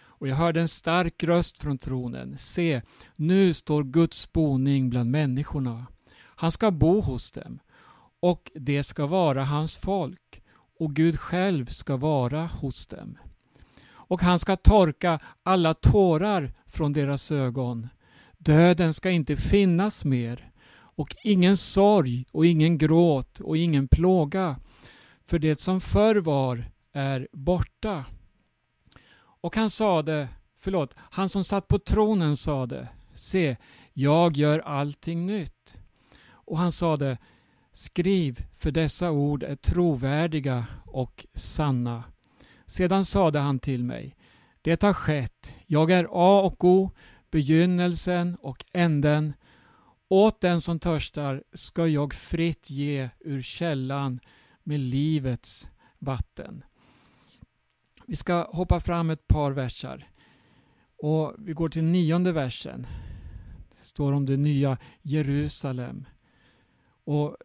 Och 0.00 0.28
jag 0.28 0.36
hörde 0.36 0.60
en 0.60 0.68
stark 0.68 1.24
röst 1.24 1.58
från 1.58 1.78
tronen. 1.78 2.38
Se, 2.38 2.82
nu 3.16 3.54
står 3.54 3.84
Guds 3.84 4.32
boning 4.32 4.90
bland 4.90 5.10
människorna. 5.10 5.86
Han 6.16 6.52
ska 6.52 6.70
bo 6.70 7.00
hos 7.00 7.30
dem 7.30 7.58
och 8.20 8.50
det 8.54 8.82
ska 8.82 9.06
vara 9.06 9.44
hans 9.44 9.76
folk 9.76 10.42
och 10.78 10.94
Gud 10.94 11.20
själv 11.20 11.66
ska 11.66 11.96
vara 11.96 12.46
hos 12.46 12.86
dem. 12.86 13.18
Och 13.90 14.20
han 14.20 14.38
ska 14.38 14.56
torka 14.56 15.20
alla 15.42 15.74
tårar 15.74 16.52
från 16.66 16.92
deras 16.92 17.32
ögon. 17.32 17.88
Döden 18.38 18.94
ska 18.94 19.10
inte 19.10 19.36
finnas 19.36 20.04
mer 20.04 20.50
och 20.70 21.16
ingen 21.24 21.56
sorg 21.56 22.24
och 22.32 22.46
ingen 22.46 22.78
gråt 22.78 23.40
och 23.40 23.56
ingen 23.56 23.88
plåga 23.88 24.56
för 25.28 25.38
det 25.38 25.60
som 25.60 25.80
förr 25.80 26.16
var 26.16 26.64
är 26.92 27.28
borta. 27.32 28.04
Och 29.40 29.56
han 29.56 29.70
sade, 29.70 30.28
förlåt, 30.58 30.94
han 30.98 31.28
som 31.28 31.44
satt 31.44 31.68
på 31.68 31.78
tronen 31.78 32.36
sade, 32.36 32.88
se, 33.14 33.56
jag 33.92 34.36
gör 34.36 34.58
allting 34.58 35.26
nytt. 35.26 35.78
Och 36.28 36.58
han 36.58 36.72
sade, 36.72 37.18
skriv, 37.72 38.44
för 38.56 38.70
dessa 38.70 39.10
ord 39.10 39.42
är 39.42 39.54
trovärdiga 39.54 40.66
och 40.84 41.26
sanna. 41.34 42.04
Sedan 42.66 43.04
sade 43.04 43.38
han 43.38 43.58
till 43.58 43.84
mig, 43.84 44.16
det 44.62 44.82
har 44.82 44.92
skett, 44.92 45.54
jag 45.66 45.90
är 45.90 46.04
A 46.10 46.40
och 46.42 46.64
O, 46.64 46.90
begynnelsen 47.30 48.36
och 48.40 48.64
änden. 48.72 49.32
Åt 50.08 50.40
den 50.40 50.60
som 50.60 50.78
törstar 50.78 51.42
ska 51.52 51.86
jag 51.86 52.14
fritt 52.14 52.70
ge 52.70 53.10
ur 53.20 53.42
källan 53.42 54.20
med 54.68 54.80
livets 54.80 55.70
vatten. 55.98 56.64
Vi 58.06 58.16
ska 58.16 58.50
hoppa 58.50 58.80
fram 58.80 59.10
ett 59.10 59.26
par 59.26 59.52
versar. 59.52 60.08
Och 60.98 61.34
Vi 61.38 61.52
går 61.52 61.68
till 61.68 61.84
nionde 61.84 62.32
versen. 62.32 62.86
Det 63.78 63.84
står 63.84 64.12
om 64.12 64.26
det 64.26 64.36
nya 64.36 64.78
Jerusalem. 65.02 66.06
Och 67.04 67.36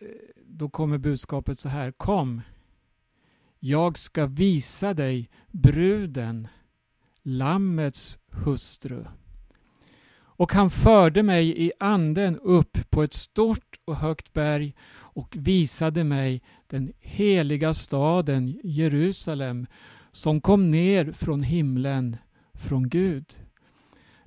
eh, 0.00 0.08
Då 0.46 0.68
kommer 0.68 0.98
budskapet 0.98 1.58
så 1.58 1.68
här. 1.68 1.92
Kom, 1.92 2.40
jag 3.58 3.98
ska 3.98 4.26
visa 4.26 4.94
dig 4.94 5.30
bruden, 5.50 6.48
Lammets 7.22 8.18
hustru. 8.30 9.04
Och 10.14 10.52
han 10.52 10.70
förde 10.70 11.22
mig 11.22 11.66
i 11.66 11.72
anden 11.80 12.38
upp 12.38 12.90
på 12.90 13.02
ett 13.02 13.12
stort 13.12 13.78
och 13.84 13.96
högt 13.96 14.32
berg 14.32 14.74
och 15.14 15.36
visade 15.38 16.04
mig 16.04 16.42
den 16.72 16.92
heliga 17.00 17.74
staden 17.74 18.60
Jerusalem 18.64 19.66
som 20.12 20.40
kom 20.40 20.70
ner 20.70 21.12
från 21.12 21.42
himlen 21.42 22.16
från 22.54 22.88
Gud. 22.88 23.26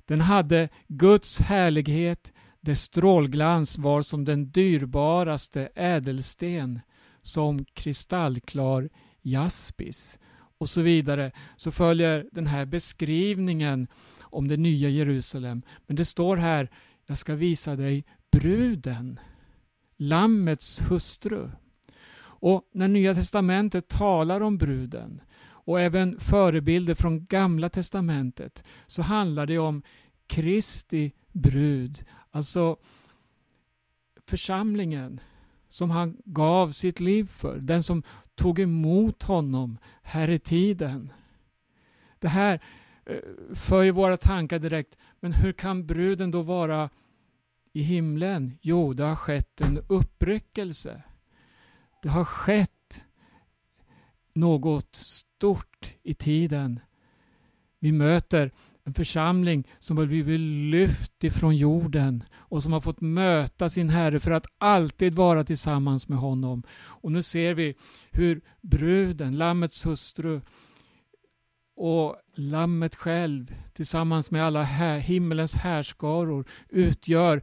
Den 0.04 0.20
hade 0.20 0.68
Guds 0.88 1.38
härlighet, 1.40 2.32
dess 2.60 2.80
strålglans 2.80 3.78
var 3.78 4.02
som 4.02 4.24
den 4.24 4.50
dyrbaraste 4.50 5.68
ädelsten, 5.74 6.80
som 7.22 7.64
kristallklar 7.64 8.88
jaspis 9.22 10.18
och 10.58 10.68
så 10.68 10.82
vidare. 10.82 11.32
Så 11.56 11.70
följer 11.70 12.26
den 12.32 12.46
här 12.46 12.66
beskrivningen 12.66 13.88
om 14.20 14.48
det 14.48 14.56
nya 14.56 14.88
Jerusalem. 14.88 15.62
Men 15.86 15.96
det 15.96 16.04
står 16.04 16.36
här, 16.36 16.70
jag 17.06 17.18
ska 17.18 17.34
visa 17.34 17.76
dig 17.76 18.04
bruden, 18.30 19.20
Lammets 19.96 20.90
hustru. 20.90 21.50
Och 22.46 22.68
när 22.72 22.88
Nya 22.88 23.14
Testamentet 23.14 23.88
talar 23.88 24.40
om 24.40 24.58
bruden 24.58 25.20
och 25.46 25.80
även 25.80 26.20
förebilder 26.20 26.94
från 26.94 27.26
Gamla 27.26 27.68
Testamentet 27.68 28.64
så 28.86 29.02
handlar 29.02 29.46
det 29.46 29.58
om 29.58 29.82
Kristi 30.26 31.12
brud, 31.32 32.04
alltså 32.30 32.76
församlingen 34.20 35.20
som 35.68 35.90
han 35.90 36.16
gav 36.24 36.70
sitt 36.70 37.00
liv 37.00 37.24
för, 37.26 37.56
den 37.56 37.82
som 37.82 38.02
tog 38.34 38.58
emot 38.58 39.22
honom 39.22 39.78
här 40.02 40.30
i 40.30 40.38
tiden. 40.38 41.12
Det 42.18 42.28
här 42.28 42.60
eh, 43.06 43.16
för 43.54 43.82
ju 43.82 43.90
våra 43.90 44.16
tankar 44.16 44.58
direkt, 44.58 44.98
men 45.20 45.32
hur 45.32 45.52
kan 45.52 45.86
bruden 45.86 46.30
då 46.30 46.42
vara 46.42 46.90
i 47.72 47.82
himlen? 47.82 48.58
Jo, 48.60 48.92
det 48.92 49.04
har 49.04 49.16
skett 49.16 49.60
en 49.60 49.78
uppryckelse. 49.88 51.02
Det 52.06 52.10
har 52.10 52.24
skett 52.24 53.04
något 54.34 54.94
stort 54.94 55.94
i 56.02 56.14
tiden. 56.14 56.80
Vi 57.80 57.92
möter 57.92 58.50
en 58.84 58.94
församling 58.94 59.68
som 59.78 59.98
har 59.98 60.06
blivit 60.06 60.40
lyft 60.40 61.24
ifrån 61.24 61.56
jorden 61.56 62.24
och 62.34 62.62
som 62.62 62.72
har 62.72 62.80
fått 62.80 63.00
möta 63.00 63.68
sin 63.68 63.88
Herre 63.88 64.20
för 64.20 64.30
att 64.30 64.46
alltid 64.58 65.14
vara 65.14 65.44
tillsammans 65.44 66.08
med 66.08 66.18
honom. 66.18 66.62
Och 66.78 67.12
nu 67.12 67.22
ser 67.22 67.54
vi 67.54 67.74
hur 68.10 68.40
bruden, 68.60 69.38
Lammets 69.38 69.86
hustru 69.86 70.40
och 71.76 72.16
Lammet 72.34 72.94
själv 72.96 73.54
tillsammans 73.74 74.30
med 74.30 74.44
alla 74.44 74.62
här, 74.62 74.98
himmelens 74.98 75.54
härskaror 75.54 76.48
utgör 76.68 77.42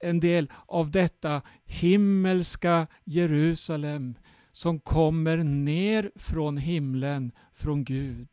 en 0.00 0.20
del 0.20 0.52
av 0.66 0.90
detta 0.90 1.42
himmelska 1.64 2.86
Jerusalem 3.04 4.14
som 4.52 4.80
kommer 4.80 5.36
ner 5.36 6.10
från 6.16 6.56
himlen, 6.56 7.32
från 7.52 7.84
Gud. 7.84 8.28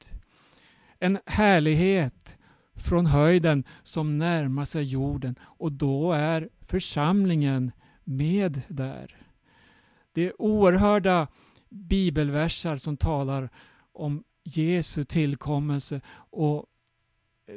En 0.99 1.19
härlighet 1.25 2.37
från 2.75 3.05
höjden 3.05 3.63
som 3.83 4.17
närmar 4.17 4.65
sig 4.65 4.83
jorden 4.83 5.39
och 5.41 5.71
då 5.71 6.11
är 6.11 6.49
församlingen 6.61 7.71
med 8.03 8.61
där. 8.67 9.15
Det 10.11 10.25
är 10.25 10.41
oerhörda 10.41 11.27
bibelversar 11.69 12.77
som 12.77 12.97
talar 12.97 13.49
om 13.91 14.23
Jesu 14.43 15.03
tillkommelse 15.03 16.01
och 16.29 16.65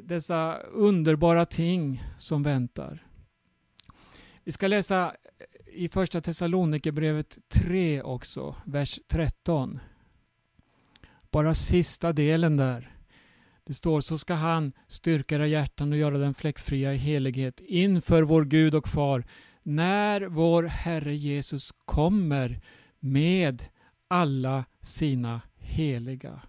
dessa 0.03 0.57
underbara 0.57 1.47
ting 1.47 2.05
som 2.19 2.43
väntar. 2.43 3.10
Vi 4.45 4.53
ska 4.53 4.67
läsa 4.67 5.15
eh, 5.39 5.85
i 5.85 5.89
första 5.89 6.21
Thessalonikerbrevet 6.21 7.39
3 7.49 8.03
också, 8.03 8.57
vers 8.65 9.01
13. 9.09 9.81
Bara 11.31 11.55
sista 11.55 12.13
delen 12.13 12.57
där. 12.57 12.97
Det 13.65 13.75
står 13.75 14.01
så 14.01 14.19
ska 14.19 14.35
han 14.35 14.73
styrka 14.89 15.35
era 15.35 15.47
hjärtan 15.47 15.93
och 15.93 15.99
göra 15.99 16.19
den 16.19 16.35
fläckfria 16.35 16.95
i 16.95 16.97
helighet 16.97 17.61
inför 17.61 18.23
vår 18.23 18.45
Gud 18.45 18.75
och 18.75 18.89
Far 18.89 19.25
när 19.63 20.21
vår 20.21 20.63
Herre 20.63 21.17
Jesus 21.17 21.73
kommer 21.85 22.61
med 23.01 23.65
alla 24.09 24.65
sina 24.81 25.41
heliga. 25.57 26.41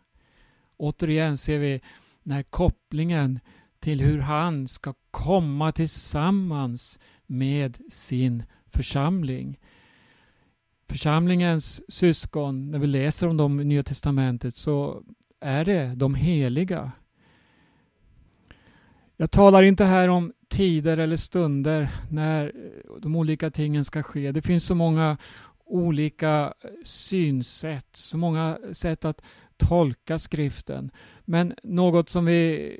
Återigen 0.78 1.38
ser 1.38 1.60
vi 1.60 1.82
den 2.24 2.34
här 2.34 2.44
kopplingen 2.44 3.40
till 3.80 4.02
hur 4.02 4.20
han 4.20 4.68
ska 4.68 4.94
komma 5.12 5.72
tillsammans 5.72 7.00
med 7.32 7.78
sin 7.90 8.44
församling. 8.68 9.60
Församlingens 10.90 11.94
syskon, 11.94 12.72
när 12.72 12.80
vi 12.80 12.88
läser 12.88 13.28
om 13.28 13.38
dem 13.38 13.60
i 13.60 13.64
Nya 13.64 13.84
Testamentet 13.84 14.56
så 14.56 15.04
är 15.40 15.66
det 15.66 15.94
de 15.96 16.16
heliga. 16.16 16.92
Jag 19.18 19.32
talar 19.32 19.64
inte 19.64 19.86
här 19.86 20.08
om 20.08 20.34
tider 20.50 20.98
eller 20.98 21.18
stunder 21.18 21.90
när 22.10 22.52
de 23.02 23.16
olika 23.16 23.52
tingen 23.52 23.86
ska 23.86 24.04
ske. 24.04 24.32
Det 24.32 24.42
finns 24.42 24.66
så 24.66 24.76
många 24.76 25.18
olika 25.66 26.54
synsätt, 26.84 27.88
så 27.96 28.18
många 28.18 28.60
sätt 28.72 29.06
att 29.06 29.22
tolka 29.58 30.20
skriften. 30.20 30.92
Men 31.26 31.54
något 31.64 32.10
som 32.10 32.26
vi 32.26 32.78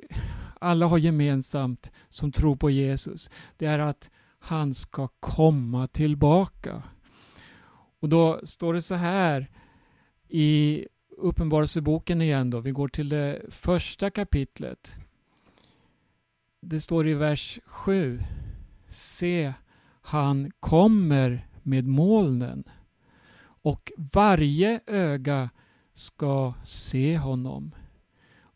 alla 0.60 0.86
har 0.86 0.98
gemensamt 0.98 1.92
som 2.08 2.32
tror 2.32 2.56
på 2.56 2.70
Jesus, 2.70 3.30
det 3.56 3.66
är 3.66 3.78
att 3.78 4.10
han 4.42 4.74
ska 4.74 5.08
komma 5.08 5.86
tillbaka. 5.86 6.82
Och 8.00 8.08
då 8.08 8.40
står 8.44 8.74
det 8.74 8.82
så 8.82 8.94
här 8.94 9.50
i 10.28 10.86
Uppenbarelseboken 11.16 12.22
igen 12.22 12.50
då. 12.50 12.60
Vi 12.60 12.70
går 12.70 12.88
till 12.88 13.08
det 13.08 13.42
första 13.48 14.10
kapitlet. 14.10 14.94
Det 16.60 16.80
står 16.80 17.08
i 17.08 17.14
vers 17.14 17.60
7. 17.66 18.20
Se, 18.88 19.52
han 20.00 20.50
kommer 20.60 21.48
med 21.62 21.86
molnen 21.86 22.64
och 23.44 23.92
varje 24.12 24.80
öga 24.86 25.50
ska 25.94 26.54
se 26.64 27.18
honom 27.18 27.74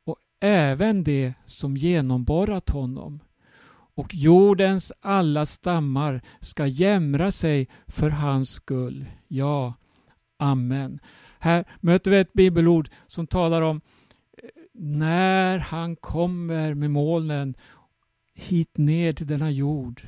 och 0.04 0.16
även 0.40 1.04
det 1.04 1.34
som 1.46 1.76
genomborrat 1.76 2.70
honom 2.70 3.20
och 3.96 4.14
jordens 4.14 4.92
alla 5.00 5.46
stammar 5.46 6.20
ska 6.40 6.66
jämra 6.66 7.32
sig 7.32 7.68
för 7.86 8.10
hans 8.10 8.50
skull. 8.50 9.04
Ja, 9.28 9.74
Amen. 10.38 11.00
Här 11.38 11.64
möter 11.80 12.10
vi 12.10 12.18
ett 12.18 12.32
bibelord 12.32 12.88
som 13.06 13.26
talar 13.26 13.62
om 13.62 13.80
eh, 14.38 14.48
när 14.74 15.58
han 15.58 15.96
kommer 15.96 16.74
med 16.74 16.90
molnen 16.90 17.54
hit 18.34 18.78
ner 18.78 19.12
till 19.12 19.26
denna 19.26 19.50
jord 19.50 20.02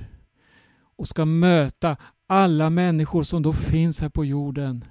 och 0.96 1.08
ska 1.08 1.24
möta 1.24 1.96
alla 2.26 2.70
människor 2.70 3.22
som 3.22 3.42
då 3.42 3.52
finns 3.52 4.00
här 4.00 4.08
på 4.08 4.24
jorden. 4.24 4.84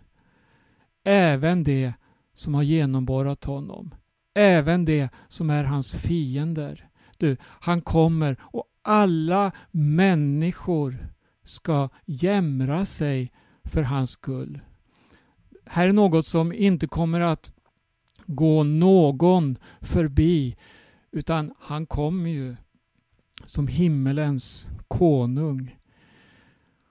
Även 1.03 1.63
det 1.63 1.93
som 2.33 2.53
har 2.53 2.63
genomborrat 2.63 3.45
honom. 3.45 3.95
Även 4.33 4.85
det 4.85 5.09
som 5.27 5.49
är 5.49 5.63
hans 5.63 5.95
fiender. 5.95 6.89
Du, 7.17 7.37
han 7.41 7.81
kommer 7.81 8.37
och 8.41 8.63
alla 8.87 9.51
människor 9.71 11.07
ska 11.43 11.89
jämra 12.05 12.85
sig 12.85 13.31
för 13.63 13.83
hans 13.83 14.11
skull. 14.11 14.59
Här 15.65 15.87
är 15.87 15.93
något 15.93 16.25
som 16.25 16.53
inte 16.53 16.87
kommer 16.87 17.21
att 17.21 17.51
gå 18.25 18.63
någon 18.63 19.57
förbi 19.81 20.55
utan 21.11 21.53
han 21.59 21.85
kommer 21.85 22.29
ju 22.29 22.55
som 23.45 23.67
himmelens 23.67 24.69
konung. 24.87 25.77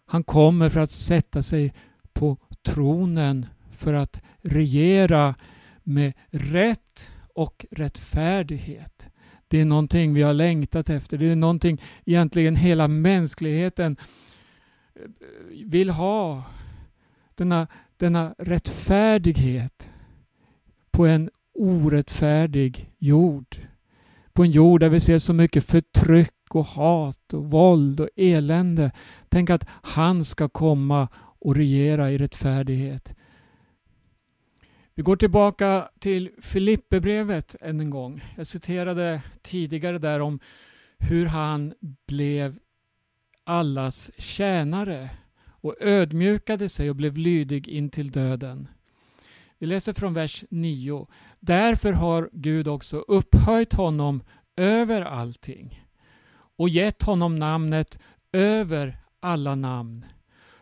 Han 0.07 0.25
kommer 0.25 0.69
för 0.69 0.81
att 0.81 0.91
sätta 0.91 1.43
sig 1.43 1.75
på 2.13 2.37
tronen 2.63 3.47
för 3.71 3.95
att 3.95 4.23
regera 4.43 5.35
med 5.83 6.13
rätt 6.31 7.11
och 7.35 7.67
rättfärdighet. 7.71 9.09
Det 9.49 9.61
är 9.61 9.65
någonting 9.65 10.15
vi 10.15 10.23
har 10.23 10.35
längtat 10.35 10.91
efter. 10.91 11.19
Det 11.19 11.29
är 11.29 11.37
någonting 11.37 11.83
egentligen 12.05 12.57
hela 12.57 12.89
mänskligheten 12.89 13.97
eh, 14.95 15.03
vill 15.65 15.91
ha. 15.91 16.43
Denna, 17.35 17.67
denna 17.97 18.35
rättfärdighet 18.39 19.91
på 20.91 21.07
en 21.07 21.31
orättfärdig 21.55 22.91
jord. 22.99 23.57
På 24.33 24.43
en 24.45 24.51
jord 24.51 24.81
där 24.81 24.89
vi 24.89 25.01
ser 25.01 25.19
så 25.19 25.33
mycket 25.33 25.65
förtryck 25.65 26.55
och 26.55 26.67
hat 26.67 27.35
och 27.35 27.51
våld 27.51 28.01
och 28.01 28.09
elände. 28.17 28.93
Tänk 29.29 29.51
att 29.51 29.67
han 29.69 30.25
ska 30.25 30.49
komma 30.49 31.09
och 31.39 31.57
regera 31.57 32.11
i 32.11 32.19
rättfärdighet. 32.19 33.16
Vi 34.99 35.03
går 35.03 35.17
tillbaka 35.17 35.89
till 35.99 36.31
Filipperbrevet 36.39 37.57
än 37.61 37.81
en 37.81 37.91
gång. 37.91 38.25
Jag 38.37 38.47
citerade 38.47 39.23
tidigare 39.43 39.99
där 39.99 40.21
om 40.21 40.41
hur 40.99 41.27
han 41.27 41.75
blev 42.07 42.59
allas 43.45 44.11
tjänare 44.19 45.11
och 45.47 45.75
ödmjukade 45.81 46.69
sig 46.69 46.91
och 46.91 46.97
blev 46.97 47.17
lydig 47.17 47.69
in 47.69 47.91
till 47.91 48.11
döden. 48.11 48.69
Vi 49.59 49.67
läser 49.67 49.93
från 49.93 50.15
vers 50.15 50.45
9. 50.51 51.07
Därför 51.41 51.93
har 51.93 52.31
Gud 52.33 52.69
också 52.69 52.99
upphöjt 52.99 53.73
honom 53.73 54.23
över 54.57 55.03
allting 55.03 55.87
och 56.57 56.69
gett 56.69 57.03
honom 57.03 57.37
namnet 57.37 57.99
över 58.33 58.99
alla 59.21 59.55
namn 59.55 60.05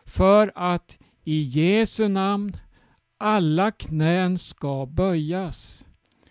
för 0.05 0.51
att 0.55 0.97
i 1.23 1.41
Jesu 1.41 2.07
namn 2.07 2.57
alla 3.17 3.71
knän 3.71 4.37
ska 4.37 4.85
böjas 4.85 5.87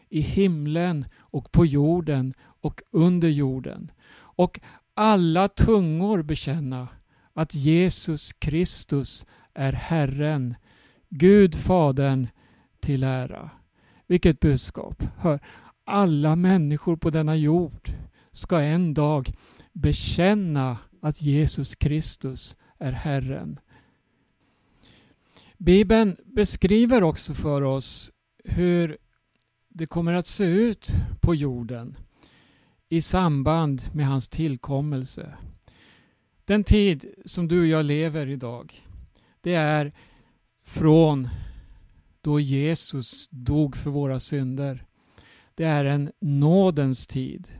i 0.08 0.20
himlen 0.20 1.04
och 1.18 1.52
på 1.52 1.66
jorden 1.66 2.34
och 2.40 2.82
under 2.90 3.28
jorden 3.28 3.90
och 4.36 4.60
alla 4.94 5.48
tungor 5.48 6.22
bekänna 6.22 6.88
att 7.32 7.54
Jesus 7.54 8.32
Kristus 8.32 9.26
är 9.54 9.72
Herren, 9.72 10.54
Gud 11.08 11.54
Fadern 11.54 12.28
till 12.80 13.02
ära. 13.02 13.50
Vilket 14.06 14.40
budskap! 14.40 15.02
Hör, 15.16 15.40
alla 15.84 16.36
människor 16.36 16.96
på 16.96 17.10
denna 17.10 17.36
jord 17.36 17.92
ska 18.30 18.60
en 18.60 18.94
dag 18.94 19.32
bekänna 19.72 20.78
att 21.02 21.22
Jesus 21.22 21.74
Kristus 21.74 22.56
är 22.78 22.92
Herren. 22.92 23.58
Bibeln 25.58 26.16
beskriver 26.24 27.02
också 27.02 27.34
för 27.34 27.62
oss 27.62 28.12
hur 28.44 28.96
det 29.68 29.86
kommer 29.86 30.14
att 30.14 30.26
se 30.26 30.44
ut 30.44 30.88
på 31.20 31.34
jorden 31.34 31.96
i 32.88 33.00
samband 33.02 33.82
med 33.92 34.06
hans 34.06 34.28
tillkommelse. 34.28 35.34
Den 36.44 36.64
tid 36.64 37.14
som 37.24 37.48
du 37.48 37.60
och 37.60 37.66
jag 37.66 37.84
lever 37.84 38.26
idag, 38.26 38.86
det 39.40 39.54
är 39.54 39.92
från 40.64 41.28
då 42.20 42.40
Jesus 42.40 43.28
dog 43.30 43.76
för 43.76 43.90
våra 43.90 44.20
synder. 44.20 44.86
Det 45.54 45.64
är 45.64 45.84
en 45.84 46.12
nådens 46.20 47.06
tid. 47.06 47.52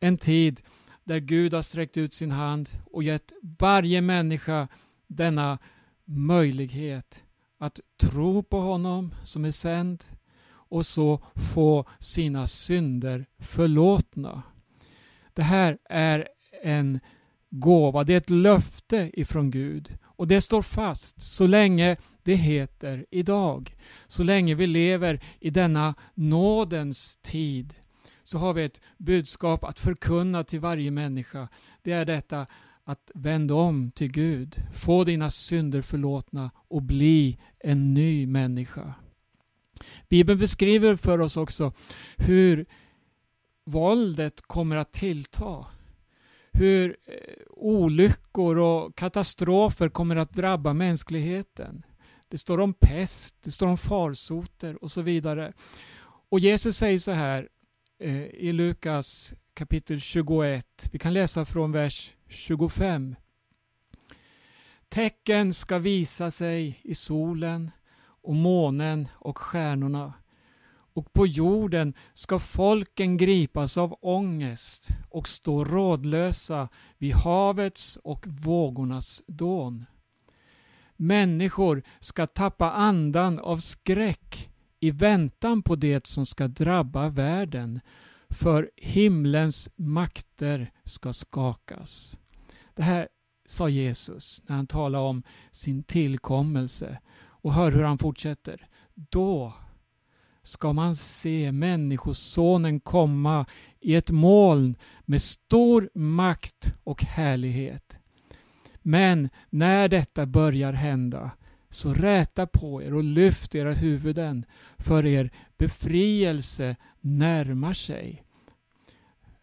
En 0.00 0.18
tid 0.18 0.62
där 1.04 1.18
Gud 1.18 1.54
har 1.54 1.62
sträckt 1.62 1.96
ut 1.96 2.14
sin 2.14 2.30
hand 2.30 2.68
och 2.84 3.02
gett 3.02 3.32
varje 3.58 4.00
människa 4.00 4.68
denna 5.06 5.58
möjlighet 6.06 7.22
att 7.58 7.80
tro 8.00 8.42
på 8.42 8.60
honom 8.60 9.14
som 9.24 9.44
är 9.44 9.50
sänd 9.50 10.04
och 10.48 10.86
så 10.86 11.20
få 11.34 11.84
sina 11.98 12.46
synder 12.46 13.26
förlåtna. 13.38 14.42
Det 15.34 15.42
här 15.42 15.78
är 15.90 16.28
en 16.62 17.00
gåva, 17.50 18.04
det 18.04 18.12
är 18.12 18.18
ett 18.18 18.30
löfte 18.30 19.10
ifrån 19.14 19.50
Gud 19.50 19.98
och 20.02 20.28
det 20.28 20.40
står 20.40 20.62
fast 20.62 21.22
så 21.22 21.46
länge 21.46 21.96
det 22.22 22.34
heter 22.34 23.06
idag. 23.10 23.76
Så 24.06 24.22
länge 24.22 24.54
vi 24.54 24.66
lever 24.66 25.20
i 25.40 25.50
denna 25.50 25.94
nådens 26.14 27.16
tid 27.16 27.74
så 28.24 28.38
har 28.38 28.54
vi 28.54 28.64
ett 28.64 28.80
budskap 28.98 29.64
att 29.64 29.80
förkunna 29.80 30.44
till 30.44 30.60
varje 30.60 30.90
människa. 30.90 31.48
Det 31.82 31.92
är 31.92 32.04
detta 32.04 32.46
att 32.88 33.10
vända 33.14 33.54
om 33.54 33.90
till 33.90 34.12
Gud, 34.12 34.62
få 34.74 35.04
dina 35.04 35.30
synder 35.30 35.82
förlåtna 35.82 36.50
och 36.56 36.82
bli 36.82 37.38
en 37.58 37.94
ny 37.94 38.26
människa. 38.26 38.94
Bibeln 40.08 40.38
beskriver 40.38 40.96
för 40.96 41.20
oss 41.20 41.36
också 41.36 41.72
hur 42.16 42.66
våldet 43.64 44.42
kommer 44.42 44.76
att 44.76 44.92
tillta. 44.92 45.66
Hur 46.52 46.96
eh, 47.06 47.14
olyckor 47.50 48.58
och 48.58 48.96
katastrofer 48.96 49.88
kommer 49.88 50.16
att 50.16 50.32
drabba 50.32 50.72
mänskligheten. 50.72 51.82
Det 52.28 52.38
står 52.38 52.60
om 52.60 52.74
pest, 52.74 53.36
det 53.42 53.50
står 53.50 53.66
om 53.66 53.78
farsoter 53.78 54.84
och 54.84 54.90
så 54.90 55.02
vidare. 55.02 55.52
Och 56.28 56.40
Jesus 56.40 56.76
säger 56.76 56.98
så 56.98 57.12
här 57.12 57.48
eh, 57.98 58.24
i 58.24 58.52
Lukas 58.52 59.34
kapitel 59.54 60.00
21. 60.00 60.88
Vi 60.92 60.98
kan 60.98 61.12
läsa 61.12 61.44
från 61.44 61.72
vers 61.72 62.15
25. 62.28 63.16
Tecken 64.88 65.54
ska 65.54 65.78
visa 65.78 66.30
sig 66.30 66.80
i 66.82 66.94
solen 66.94 67.70
och 68.22 68.34
månen 68.34 69.08
och 69.14 69.38
stjärnorna 69.38 70.12
och 70.96 71.12
på 71.12 71.26
jorden 71.26 71.94
ska 72.14 72.38
folken 72.38 73.16
gripas 73.16 73.78
av 73.78 73.98
ångest 74.00 74.88
och 75.10 75.28
stå 75.28 75.64
rådlösa 75.64 76.68
vid 76.98 77.14
havets 77.14 77.96
och 77.96 78.26
vågornas 78.26 79.22
dån. 79.26 79.86
Människor 80.96 81.82
ska 82.00 82.26
tappa 82.26 82.70
andan 82.70 83.38
av 83.38 83.58
skräck 83.58 84.50
i 84.80 84.90
väntan 84.90 85.62
på 85.62 85.76
det 85.76 86.06
som 86.06 86.26
ska 86.26 86.48
drabba 86.48 87.08
världen 87.08 87.80
för 88.30 88.70
himlens 88.76 89.68
makter 89.76 90.72
ska 90.84 91.12
skakas. 91.12 92.18
Det 92.74 92.82
här 92.82 93.08
sa 93.46 93.68
Jesus 93.68 94.42
när 94.46 94.56
han 94.56 94.66
talade 94.66 95.04
om 95.04 95.22
sin 95.50 95.82
tillkommelse. 95.82 96.98
Och 97.18 97.54
hör 97.54 97.72
hur 97.72 97.82
han 97.82 97.98
fortsätter. 97.98 98.68
Då 98.94 99.52
ska 100.42 100.72
man 100.72 100.96
se 100.96 101.52
Människosonen 101.52 102.80
komma 102.80 103.46
i 103.80 103.94
ett 103.94 104.10
moln 104.10 104.76
med 105.04 105.22
stor 105.22 105.90
makt 105.94 106.74
och 106.84 107.02
härlighet. 107.02 107.98
Men 108.82 109.28
när 109.50 109.88
detta 109.88 110.26
börjar 110.26 110.72
hända 110.72 111.30
så 111.70 111.94
räta 111.94 112.46
på 112.46 112.82
er 112.82 112.94
och 112.94 113.04
lyft 113.04 113.54
era 113.54 113.72
huvuden 113.72 114.44
för 114.78 115.06
er 115.06 115.30
befrielse 115.56 116.76
närmar 117.00 117.72
sig. 117.72 118.22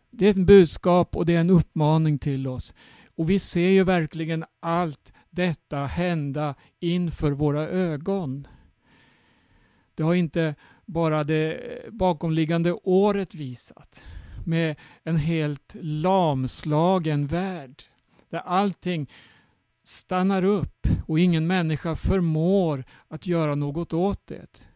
Det 0.10 0.26
är 0.26 0.30
ett 0.30 0.48
budskap 0.48 1.16
och 1.16 1.26
det 1.26 1.36
är 1.36 1.40
en 1.40 1.50
uppmaning 1.50 2.20
till 2.20 2.48
oss. 2.48 2.76
Och 3.16 3.30
vi 3.30 3.40
ser 3.40 3.70
ju 3.70 3.84
verkligen 3.84 4.46
allt 4.60 5.14
detta 5.30 5.86
hända 5.86 6.56
inför 6.80 7.32
våra 7.32 7.68
ögon. 7.68 8.48
Det 9.96 10.04
har 10.04 10.14
inte 10.14 10.56
bara 10.86 11.24
det 11.24 11.60
bakomliggande 11.92 12.74
året 12.74 13.36
visat 13.36 14.04
med 14.46 14.76
en 15.04 15.18
helt 15.18 15.76
lamslagen 15.82 17.28
värld 17.28 17.84
där 18.30 18.40
allting 18.40 19.10
stannar 19.84 20.44
upp 20.44 20.88
och 21.08 21.20
ingen 21.20 21.48
människa 21.48 21.96
förmår 21.96 22.84
att 23.08 23.28
göra 23.28 23.56
något 23.56 23.94
åt 23.94 24.28
det. 24.28 24.70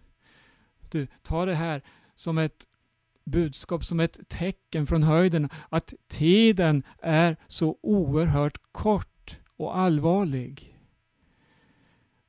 Du, 0.89 1.07
ta 1.21 1.45
det 1.45 1.55
här 1.55 1.81
som 2.15 2.37
ett 2.37 2.67
budskap, 3.25 3.85
som 3.85 3.99
ett 3.99 4.29
tecken 4.29 4.87
från 4.87 5.03
höjden 5.03 5.49
att 5.69 5.93
tiden 6.07 6.83
är 7.01 7.37
så 7.47 7.77
oerhört 7.81 8.57
kort 8.71 9.39
och 9.57 9.77
allvarlig. 9.77 10.77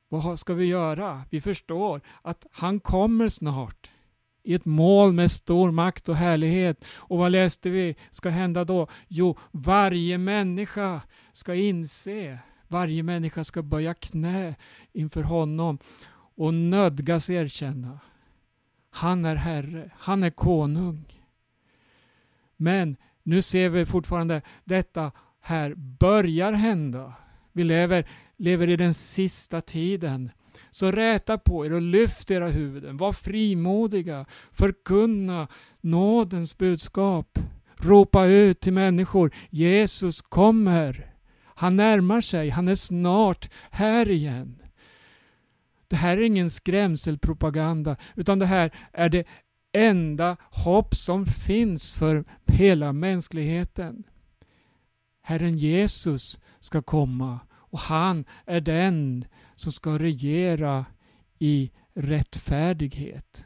Vad 0.09 0.39
ska 0.39 0.53
vi 0.53 0.65
göra? 0.65 1.23
Vi 1.29 1.41
förstår 1.41 2.01
att 2.21 2.45
han 2.51 2.79
kommer 2.79 3.29
snart 3.29 3.89
i 4.43 4.53
ett 4.53 4.65
mål 4.65 5.13
med 5.13 5.31
stor 5.31 5.71
makt 5.71 6.09
och 6.09 6.15
härlighet. 6.15 6.85
Och 6.95 7.17
vad 7.17 7.31
läste 7.31 7.69
vi 7.69 7.95
ska 8.09 8.29
hända 8.29 8.65
då? 8.65 8.87
Jo, 9.07 9.37
varje 9.51 10.17
människa 10.17 11.01
ska 11.33 11.55
inse, 11.55 12.39
varje 12.69 13.03
människa 13.03 13.43
ska 13.43 13.61
böja 13.61 13.93
knä 13.93 14.55
inför 14.93 15.23
honom 15.23 15.77
och 16.35 16.53
nödgas 16.53 17.29
erkänna. 17.29 17.99
Han 18.89 19.25
är 19.25 19.35
Herre, 19.35 19.91
han 19.97 20.23
är 20.23 20.29
konung. 20.29 21.23
Men 22.57 22.95
nu 23.23 23.41
ser 23.41 23.69
vi 23.69 23.85
fortfarande 23.85 24.41
detta 24.63 25.11
här 25.41 25.73
börjar 25.75 26.51
hända. 26.53 27.13
Vi 27.51 27.63
lever, 27.63 28.09
lever 28.37 28.69
i 28.69 28.75
den 28.75 28.93
sista 28.93 29.61
tiden. 29.61 30.31
Så 30.71 30.91
räta 30.91 31.37
på 31.37 31.65
er 31.65 31.73
och 31.73 31.81
lyft 31.81 32.31
era 32.31 32.47
huvuden. 32.47 32.97
Var 32.97 33.13
frimodiga. 33.13 34.25
Förkunna 34.51 35.47
nådens 35.81 36.57
budskap. 36.57 37.39
Ropa 37.77 38.25
ut 38.25 38.59
till 38.59 38.73
människor. 38.73 39.31
Jesus 39.49 40.21
kommer. 40.21 41.08
Han 41.59 41.75
närmar 41.75 42.21
sig. 42.21 42.49
Han 42.49 42.67
är 42.67 42.75
snart 42.75 43.49
här 43.69 44.09
igen. 44.09 44.61
Det 45.87 45.95
här 45.95 46.17
är 46.17 46.21
ingen 46.21 46.49
skrämselpropaganda 46.49 47.95
utan 48.15 48.39
det 48.39 48.45
här 48.45 48.71
är 48.93 49.09
det 49.09 49.27
enda 49.71 50.37
hopp 50.41 50.95
som 50.95 51.25
finns 51.25 51.91
för 51.91 52.25
hela 52.45 52.93
mänskligheten. 52.93 54.03
Herren 55.21 55.57
Jesus 55.57 56.39
ska 56.59 56.81
komma 56.81 57.39
och 57.51 57.79
han 57.79 58.25
är 58.45 58.61
den 58.61 59.25
som 59.55 59.71
ska 59.71 59.99
regera 59.99 60.85
i 61.39 61.71
rättfärdighet. 61.93 63.45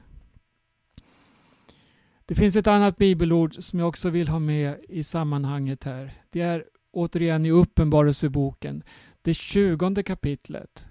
Det 2.25 2.35
finns 2.35 2.55
ett 2.55 2.67
annat 2.67 2.97
bibelord 2.97 3.55
som 3.59 3.79
jag 3.79 3.87
också 3.87 4.09
vill 4.09 4.27
ha 4.27 4.39
med 4.39 4.79
i 4.89 5.03
sammanhanget 5.03 5.83
här. 5.83 6.13
Det 6.29 6.41
är 6.41 6.65
återigen 6.93 7.45
i 7.45 7.51
Uppenbarelseboken, 7.51 8.83
det 9.21 9.33
tjugonde 9.33 10.03
kapitlet. 10.03 10.85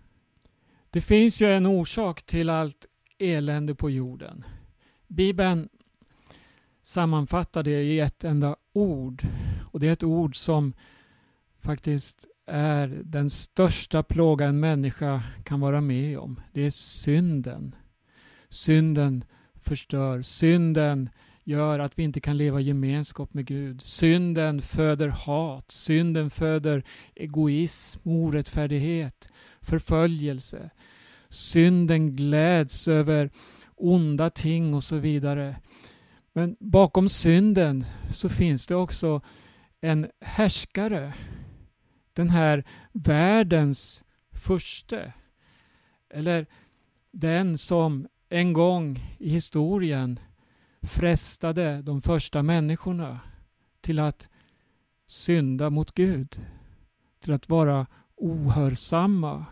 Det 0.90 1.00
finns 1.00 1.42
ju 1.42 1.52
en 1.52 1.66
orsak 1.66 2.22
till 2.22 2.50
allt 2.50 2.86
elände 3.18 3.74
på 3.74 3.90
jorden. 3.90 4.44
Bibeln 5.06 5.68
sammanfattar 6.82 7.62
det 7.62 7.82
i 7.82 8.00
ett 8.00 8.24
enda 8.24 8.56
ord 8.72 9.22
och 9.72 9.80
det 9.80 9.88
är 9.88 9.92
ett 9.92 10.04
ord 10.04 10.36
som 10.36 10.72
faktiskt 11.60 12.26
är 12.46 12.88
den 13.04 13.30
största 13.30 14.02
plåga 14.02 14.46
en 14.46 14.60
människa 14.60 15.22
kan 15.44 15.60
vara 15.60 15.80
med 15.80 16.18
om. 16.18 16.40
Det 16.52 16.60
är 16.62 16.70
synden. 16.70 17.74
Synden 18.48 19.24
förstör. 19.54 20.22
Synden 20.22 21.10
gör 21.44 21.78
att 21.78 21.98
vi 21.98 22.02
inte 22.02 22.20
kan 22.20 22.36
leva 22.36 22.60
i 22.60 22.64
gemenskap 22.64 23.34
med 23.34 23.46
Gud. 23.46 23.82
Synden 23.82 24.62
föder 24.62 25.08
hat. 25.08 25.70
Synden 25.70 26.30
föder 26.30 26.84
egoism, 27.14 28.00
orättfärdighet, 28.04 29.28
förföljelse. 29.60 30.70
Synden 31.28 32.16
gläds 32.16 32.88
över 32.88 33.30
onda 33.76 34.30
ting 34.30 34.74
och 34.74 34.84
så 34.84 34.96
vidare. 34.96 35.56
Men 36.32 36.56
bakom 36.60 37.08
synden 37.08 37.84
så 38.10 38.28
finns 38.28 38.66
det 38.66 38.74
också 38.74 39.20
en 39.80 40.06
härskare 40.20 41.12
den 42.12 42.30
här 42.30 42.64
världens 42.92 44.04
förste. 44.32 45.12
Eller 46.10 46.46
den 47.12 47.58
som 47.58 48.06
en 48.28 48.52
gång 48.52 49.16
i 49.18 49.30
historien 49.30 50.20
frestade 50.82 51.82
de 51.82 52.02
första 52.02 52.42
människorna 52.42 53.20
till 53.80 53.98
att 53.98 54.28
synda 55.06 55.70
mot 55.70 55.92
Gud. 55.92 56.46
Till 57.20 57.32
att 57.32 57.48
vara 57.48 57.86
ohörsamma. 58.16 59.46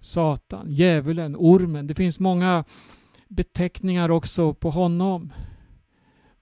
Satan, 0.00 0.66
djävulen, 0.70 1.36
ormen. 1.38 1.86
Det 1.86 1.94
finns 1.94 2.20
många 2.20 2.64
beteckningar 3.28 4.10
också 4.10 4.54
på 4.54 4.70
honom. 4.70 5.32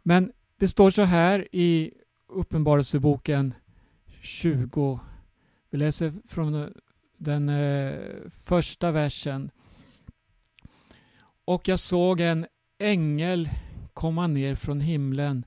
Men 0.02 0.32
det 0.56 0.68
står 0.68 0.90
så 0.90 1.02
här 1.02 1.48
i 1.52 1.92
Uppenbarelseboken 2.28 3.54
20. 4.20 5.00
Vi 5.70 5.78
läser 5.78 6.12
från 6.28 6.72
den 7.18 7.48
eh, 7.48 7.98
första 8.44 8.90
versen. 8.90 9.50
Och 11.44 11.68
jag 11.68 11.78
såg 11.78 12.20
en 12.20 12.46
ängel 12.78 13.48
komma 13.98 14.26
ner 14.26 14.54
från 14.54 14.80
himlen 14.80 15.44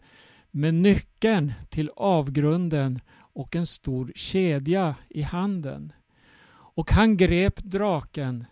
med 0.49 0.73
nyckeln 0.73 1.53
till 1.69 1.89
avgrunden 1.95 2.99
och 3.33 3.55
en 3.55 3.65
stor 3.65 4.11
kedja 4.15 4.95
i 5.09 5.21
handen. 5.21 5.93
Och 6.51 6.91
han 6.91 7.17
grep 7.17 7.57
draken, 7.57 8.45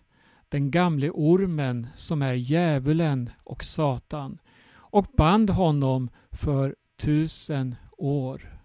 den 0.50 0.72
gamle 0.72 1.10
ormen 1.10 1.88
som 1.96 2.22
är 2.22 2.34
djävulen 2.34 3.30
och 3.44 3.64
Satan 3.64 4.38
och 4.72 5.06
band 5.18 5.50
honom 5.50 6.10
för 6.32 6.76
tusen 6.98 7.76
år. 7.98 8.60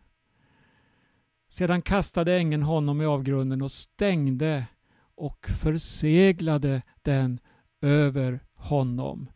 Sedan 1.48 1.82
kastade 1.82 2.36
ängeln 2.36 2.62
honom 2.62 3.00
i 3.02 3.06
avgrunden 3.06 3.62
och 3.62 3.72
stängde 3.72 4.66
och 5.14 5.46
förseglade 5.48 6.82
den 7.02 7.40
över 7.80 8.40
honom. 8.54 9.28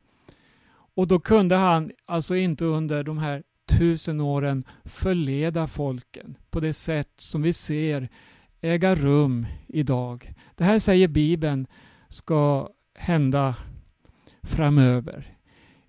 Och 0.99 1.09
då 1.09 1.19
kunde 1.19 1.57
han 1.57 1.91
alltså 2.07 2.37
inte 2.37 2.65
under 2.65 3.05
de 3.05 3.19
här 3.19 3.43
tusen 3.67 4.21
åren 4.21 4.65
förleda 4.85 5.67
folken 5.67 6.39
på 6.51 6.61
det 6.61 6.73
sätt 6.73 7.13
som 7.17 7.43
vi 7.43 7.53
ser 7.53 8.09
äga 8.61 8.95
rum 8.95 9.47
idag. 9.67 10.35
Det 10.55 10.65
här 10.65 10.79
säger 10.79 11.09
Bibeln 11.09 11.67
ska 12.09 12.69
hända 12.95 13.55
framöver 14.43 15.37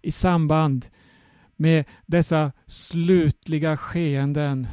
i 0.01 0.11
samband 0.11 0.85
med 1.55 1.85
dessa 2.05 2.51
slutliga 2.65 3.77
skeenden 3.77 4.67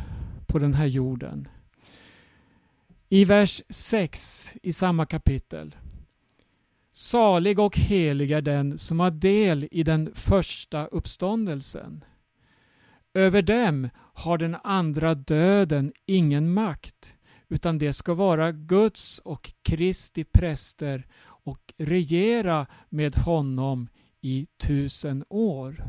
på 0.47 0.59
den 0.59 0.75
här 0.75 0.87
jorden. 0.87 1.49
I 3.09 3.25
vers 3.25 3.63
6 3.69 4.53
i 4.63 4.73
samma 4.73 5.07
kapitel. 5.07 5.77
Salig 6.99 7.59
och 7.59 7.79
helig 7.79 8.31
är 8.31 8.43
den 8.43 8.79
som 8.79 9.01
har 9.01 9.11
del 9.11 9.69
i 9.71 9.83
den 9.83 10.15
första 10.15 10.87
uppståndelsen. 10.87 12.05
Över 13.15 13.43
dem 13.43 13.89
har 13.97 14.39
den 14.39 14.57
andra 14.65 15.15
döden 15.15 15.93
ingen 16.07 16.53
makt, 16.53 17.17
utan 17.49 17.79
det 17.79 17.93
ska 17.93 18.15
vara 18.15 18.53
Guds 18.53 19.19
och 19.19 19.53
Kristi 19.63 20.25
präster 20.25 21.07
och 21.23 21.75
regera 21.77 22.67
med 22.89 23.17
honom 23.17 23.89
i 24.21 24.47
tusen 24.59 25.25
år. 25.29 25.85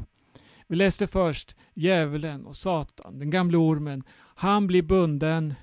Vi 0.67 0.75
läste 0.75 1.07
först 1.07 1.55
djävulen 1.73 2.45
och 2.45 2.55
Satan, 2.55 3.19
den 3.19 3.29
gamle 3.29 3.57
ormen. 3.57 4.03
Han 4.35 4.67
blir 4.67 4.81
bunden 4.81 5.53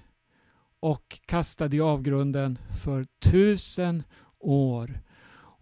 och 0.81 1.21
kastad 1.27 1.75
i 1.75 1.81
avgrunden 1.81 2.59
för 2.85 3.07
tusen 3.21 4.03
år. 4.39 5.04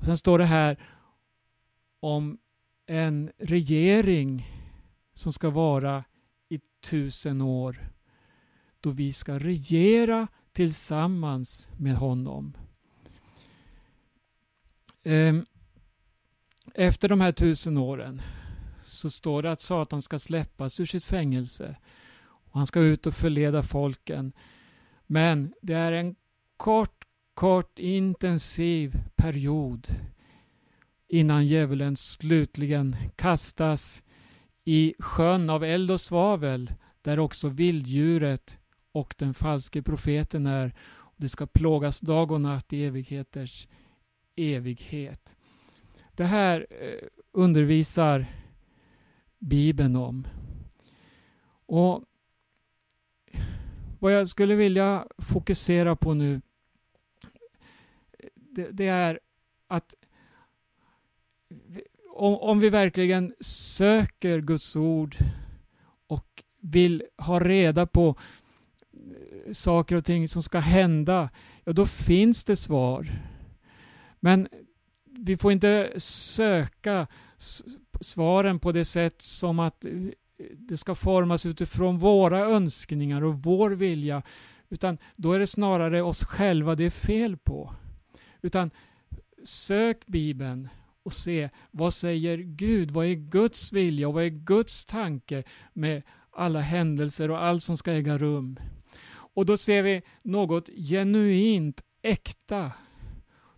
Och 0.02 0.06
Sen 0.06 0.16
står 0.16 0.38
det 0.38 0.44
här 0.44 0.76
om 2.00 2.38
en 2.86 3.32
regering 3.38 4.46
som 5.12 5.32
ska 5.32 5.50
vara 5.50 6.04
i 6.48 6.60
tusen 6.80 7.40
år 7.40 7.92
då 8.80 8.90
vi 8.90 9.12
ska 9.12 9.38
regera 9.38 10.28
tillsammans 10.52 11.70
med 11.78 11.96
honom. 11.96 12.56
Ehm, 15.02 15.46
efter 16.74 17.08
de 17.08 17.20
här 17.20 17.32
tusen 17.32 17.76
åren 17.76 18.22
så 18.84 19.10
står 19.10 19.42
det 19.42 19.52
att 19.52 19.60
Satan 19.60 20.02
ska 20.02 20.18
släppas 20.18 20.80
ur 20.80 20.86
sitt 20.86 21.04
fängelse 21.04 21.76
och 22.22 22.58
han 22.58 22.66
ska 22.66 22.80
ut 22.80 23.06
och 23.06 23.14
förleda 23.14 23.62
folken 23.62 24.32
Men 25.06 25.54
det 25.62 25.74
är 25.74 25.92
en 25.92 26.16
kort, 26.56 27.01
kort 27.34 27.78
intensiv 27.78 28.98
period 29.16 29.88
innan 31.08 31.46
djävulen 31.46 31.96
slutligen 31.96 32.96
kastas 33.16 34.02
i 34.64 34.94
sjön 34.98 35.50
av 35.50 35.64
eld 35.64 35.90
och 35.90 36.00
svavel 36.00 36.72
där 37.02 37.18
också 37.18 37.48
vilddjuret 37.48 38.58
och 38.92 39.14
den 39.18 39.34
falske 39.34 39.82
profeten 39.82 40.46
är. 40.46 40.74
Det 41.16 41.28
ska 41.28 41.46
plågas 41.46 42.00
dag 42.00 42.30
och 42.30 42.40
natt 42.40 42.72
i 42.72 42.84
evigheters 42.84 43.68
evighet. 44.36 45.36
Det 46.12 46.24
här 46.24 46.66
eh, 46.70 47.08
undervisar 47.32 48.26
Bibeln 49.38 49.96
om. 49.96 50.26
Och 51.66 52.04
Vad 53.98 54.12
jag 54.12 54.28
skulle 54.28 54.54
vilja 54.54 55.06
fokusera 55.18 55.96
på 55.96 56.14
nu 56.14 56.40
det, 58.54 58.68
det 58.70 58.86
är 58.86 59.20
att 59.68 59.94
om, 62.14 62.36
om 62.36 62.60
vi 62.60 62.70
verkligen 62.70 63.34
söker 63.40 64.40
Guds 64.40 64.76
ord 64.76 65.16
och 66.06 66.42
vill 66.60 67.02
ha 67.18 67.40
reda 67.40 67.86
på 67.86 68.16
eh, 68.92 69.52
saker 69.52 69.96
och 69.96 70.04
ting 70.04 70.28
som 70.28 70.42
ska 70.42 70.58
hända, 70.58 71.30
ja 71.64 71.72
då 71.72 71.86
finns 71.86 72.44
det 72.44 72.56
svar. 72.56 73.12
Men 74.20 74.48
vi 75.04 75.36
får 75.36 75.52
inte 75.52 75.92
söka 75.96 77.06
svaren 78.00 78.58
på 78.58 78.72
det 78.72 78.84
sätt 78.84 79.22
som 79.22 79.58
att 79.58 79.84
eh, 79.84 79.92
det 80.56 80.76
ska 80.76 80.94
formas 80.94 81.46
utifrån 81.46 81.98
våra 81.98 82.38
önskningar 82.40 83.24
och 83.24 83.42
vår 83.42 83.70
vilja. 83.70 84.22
Utan 84.68 84.98
då 85.16 85.32
är 85.32 85.38
det 85.38 85.46
snarare 85.46 86.02
oss 86.02 86.24
själva 86.24 86.74
det 86.74 86.84
är 86.84 86.90
fel 86.90 87.36
på. 87.36 87.74
Utan 88.42 88.70
sök 89.44 90.06
Bibeln 90.06 90.68
och 91.02 91.12
se 91.12 91.50
vad 91.70 91.94
säger 91.94 92.38
Gud? 92.38 92.90
Vad 92.90 93.06
är 93.06 93.14
Guds 93.14 93.72
vilja 93.72 94.08
och 94.08 94.14
vad 94.14 94.24
är 94.24 94.28
Guds 94.28 94.84
tanke 94.84 95.42
med 95.72 96.02
alla 96.30 96.60
händelser 96.60 97.30
och 97.30 97.44
allt 97.44 97.62
som 97.62 97.76
ska 97.76 97.92
äga 97.92 98.18
rum? 98.18 98.58
Och 99.34 99.46
då 99.46 99.56
ser 99.56 99.82
vi 99.82 100.02
något 100.22 100.68
genuint 100.68 101.82
äkta. 102.02 102.72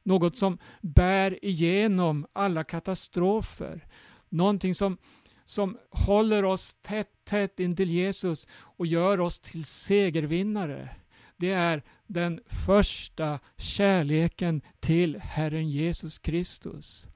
Något 0.03 0.39
som 0.39 0.59
bär 0.81 1.45
igenom 1.45 2.27
alla 2.33 2.65
katastrofer. 2.65 3.87
Någonting 4.29 4.75
som, 4.75 4.97
som 5.45 5.79
håller 5.91 6.45
oss 6.45 6.75
tätt, 6.75 7.11
tätt 7.25 7.61
intill 7.61 7.91
Jesus 7.91 8.49
och 8.53 8.87
gör 8.87 9.21
oss 9.21 9.39
till 9.39 9.65
segervinnare. 9.65 10.89
Det 11.37 11.51
är 11.51 11.83
den 12.07 12.41
första 12.47 13.41
kärleken 13.57 14.63
till 14.81 15.17
Herren 15.21 15.71
Jesus 15.71 16.19
Kristus. 16.19 17.09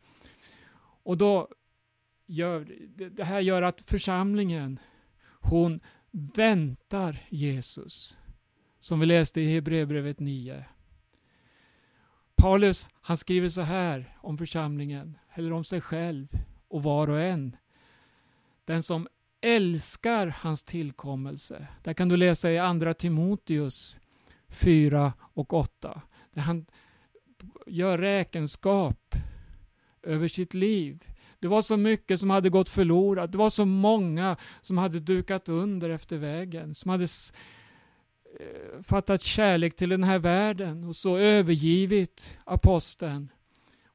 Och 1.02 1.18
då 1.18 1.48
gör, 2.26 2.66
det 3.10 3.24
här 3.24 3.40
gör 3.40 3.62
att 3.62 3.80
församlingen, 3.80 4.80
hon 5.40 5.80
väntar 6.10 7.26
Jesus. 7.28 8.18
Som 8.78 9.00
vi 9.00 9.06
läste 9.06 9.40
i 9.40 9.54
Hebreerbrevet 9.54 10.20
9. 10.20 10.64
Paulus 12.36 12.90
han 13.00 13.16
skriver 13.16 13.48
så 13.48 13.62
här 13.62 14.16
om 14.20 14.38
församlingen, 14.38 15.18
eller 15.34 15.52
om 15.52 15.64
sig 15.64 15.80
själv 15.80 16.28
och 16.68 16.82
var 16.82 17.10
och 17.10 17.20
en. 17.20 17.56
Den 18.64 18.82
som 18.82 19.08
älskar 19.40 20.26
hans 20.26 20.62
tillkommelse. 20.62 21.66
Där 21.82 21.94
kan 21.94 22.08
du 22.08 22.16
läsa 22.16 22.50
i 22.50 22.58
Andra 22.58 22.94
Timoteus 22.94 24.00
4 24.48 25.12
och 25.20 25.52
8. 25.52 26.02
Där 26.32 26.42
han 26.42 26.66
gör 27.66 27.98
räkenskap 27.98 29.14
över 30.02 30.28
sitt 30.28 30.54
liv. 30.54 31.04
Det 31.38 31.48
var 31.48 31.62
så 31.62 31.76
mycket 31.76 32.20
som 32.20 32.30
hade 32.30 32.50
gått 32.50 32.68
förlorat. 32.68 33.32
Det 33.32 33.38
var 33.38 33.50
så 33.50 33.64
många 33.64 34.36
som 34.60 34.78
hade 34.78 35.00
dukat 35.00 35.48
under 35.48 35.90
efter 35.90 36.16
vägen. 36.16 36.74
Som 36.74 36.90
hade 36.90 37.06
eh, 38.40 38.82
fattat 38.82 39.22
kärlek 39.22 39.76
till 39.76 39.88
den 39.88 40.04
här 40.04 40.18
världen 40.18 40.84
och 40.84 40.96
så 40.96 41.16
övergivit 41.16 42.38
aposteln 42.44 43.28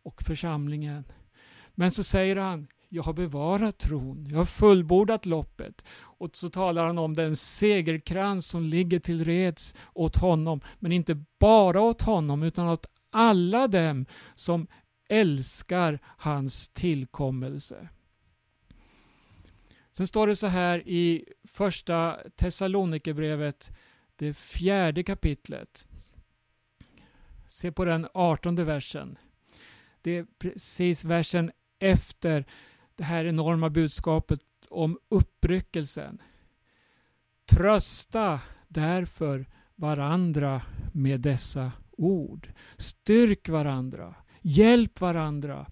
och 0.04 0.24
församlingen. 0.24 1.04
Men 1.76 1.92
så 1.92 2.04
säger 2.04 2.36
han, 2.36 2.68
jag 2.94 3.04
har 3.04 3.14
bevarat 3.14 3.78
tron, 3.78 4.28
jag 4.30 4.38
har 4.38 4.46
fullbordat 4.46 5.26
loppet. 5.26 5.86
Och 5.94 6.38
så 6.38 6.50
talar 6.50 6.86
han 6.86 6.98
om 6.98 7.16
den 7.16 7.36
segerkrans 7.36 8.48
som 8.48 8.64
ligger 8.64 9.00
till 9.00 9.26
reds 9.26 9.76
åt 9.94 10.16
honom. 10.16 10.62
Men 10.80 10.92
inte 10.92 11.24
bara 11.40 11.82
åt 11.82 12.02
honom 12.02 12.44
utan 12.44 12.68
åt 12.68 12.86
alla 13.12 13.68
dem 13.68 14.06
som 14.36 14.68
älskar 15.10 16.00
hans 16.06 16.70
tillkommelse. 16.70 17.90
Sen 19.92 20.08
står 20.08 20.28
det 20.28 20.36
så 20.36 20.48
här 20.48 20.88
i 20.88 21.26
första 21.44 22.18
Thessalonikerbrevet, 22.36 23.72
det 24.16 24.34
fjärde 24.34 25.04
kapitlet. 25.04 25.88
Se 27.48 27.72
på 27.72 27.86
den 27.86 28.08
artonde 28.14 28.64
versen. 28.64 29.18
Det 30.02 30.18
är 30.18 30.26
precis 30.40 31.06
versen 31.06 31.52
efter 31.80 32.46
det 33.04 33.08
här 33.08 33.26
enorma 33.26 33.70
budskapet 33.70 34.40
om 34.70 34.98
uppryckelsen. 35.10 36.22
Trösta 37.50 38.40
därför 38.68 39.46
varandra 39.76 40.62
med 40.94 41.22
dessa 41.22 41.72
ord. 41.98 42.52
Styrk 42.78 43.50
varandra. 43.50 44.16
Hjälp 44.42 45.02
varandra. 45.02 45.66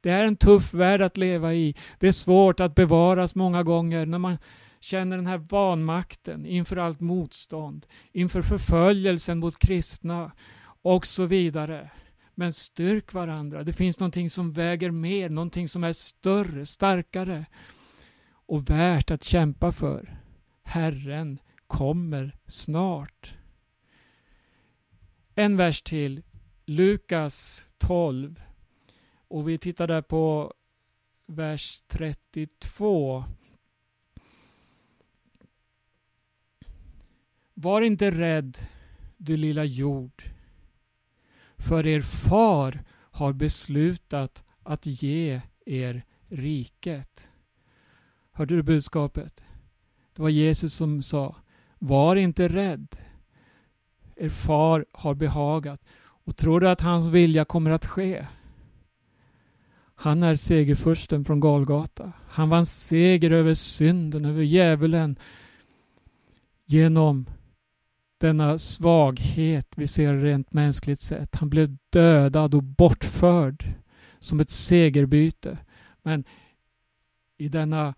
Det 0.00 0.10
är 0.10 0.24
en 0.24 0.36
tuff 0.36 0.74
värld 0.74 1.02
att 1.02 1.16
leva 1.16 1.54
i. 1.54 1.74
Det 1.98 2.08
är 2.08 2.12
svårt 2.12 2.60
att 2.60 2.74
bevaras 2.74 3.34
många 3.34 3.62
gånger 3.62 4.06
när 4.06 4.18
man 4.18 4.38
känner 4.80 5.16
den 5.16 5.26
här 5.26 5.38
vanmakten 5.38 6.46
inför 6.46 6.76
allt 6.76 7.00
motstånd, 7.00 7.86
inför 8.12 8.42
förföljelsen 8.42 9.38
mot 9.38 9.58
kristna 9.58 10.32
och 10.82 11.06
så 11.06 11.26
vidare. 11.26 11.90
Men 12.42 12.52
styrk 12.52 13.12
varandra. 13.12 13.64
Det 13.64 13.72
finns 13.72 14.00
någonting 14.00 14.30
som 14.30 14.52
väger 14.52 14.90
mer, 14.90 15.30
någonting 15.30 15.68
som 15.68 15.84
är 15.84 15.92
större, 15.92 16.66
starkare 16.66 17.46
och 18.24 18.70
värt 18.70 19.10
att 19.10 19.24
kämpa 19.24 19.72
för. 19.72 20.20
Herren 20.62 21.38
kommer 21.66 22.38
snart. 22.46 23.34
En 25.34 25.56
vers 25.56 25.82
till. 25.82 26.22
Lukas 26.64 27.66
12. 27.78 28.42
Och 29.28 29.48
vi 29.48 29.58
tittar 29.58 29.86
där 29.86 30.02
på 30.02 30.54
vers 31.26 31.82
32. 31.88 33.24
Var 37.54 37.82
inte 37.82 38.10
rädd, 38.10 38.58
du 39.16 39.36
lilla 39.36 39.64
jord 39.64 40.22
för 41.62 41.86
er 41.86 42.00
far 42.00 42.84
har 43.10 43.32
beslutat 43.32 44.44
att 44.62 44.86
ge 44.86 45.40
er 45.66 46.02
riket. 46.28 47.30
Hörde 48.32 48.56
du 48.56 48.62
budskapet? 48.62 49.44
Det 50.16 50.22
var 50.22 50.28
Jesus 50.28 50.74
som 50.74 51.02
sa 51.02 51.36
Var 51.78 52.16
inte 52.16 52.48
rädd. 52.48 52.96
Er 54.16 54.28
far 54.28 54.86
har 54.92 55.14
behagat. 55.14 55.80
Och 56.24 56.36
tror 56.36 56.60
du 56.60 56.68
att 56.68 56.80
hans 56.80 57.06
vilja 57.06 57.44
kommer 57.44 57.70
att 57.70 57.86
ske? 57.86 58.26
Han 59.94 60.22
är 60.22 60.36
segerfursten 60.36 61.24
från 61.24 61.40
Galgata. 61.40 62.12
Han 62.28 62.48
vann 62.48 62.66
seger 62.66 63.30
över 63.30 63.54
synden, 63.54 64.24
över 64.24 64.42
djävulen 64.42 65.16
genom 66.66 67.26
denna 68.22 68.58
svaghet 68.58 69.72
vi 69.76 69.86
ser 69.86 70.14
rent 70.14 70.52
mänskligt 70.52 71.02
sett. 71.02 71.36
Han 71.36 71.50
blev 71.50 71.76
dödad 71.90 72.54
och 72.54 72.62
bortförd 72.62 73.74
som 74.18 74.40
ett 74.40 74.50
segerbyte. 74.50 75.58
Men 76.02 76.24
i 77.38 77.48
denna 77.48 77.94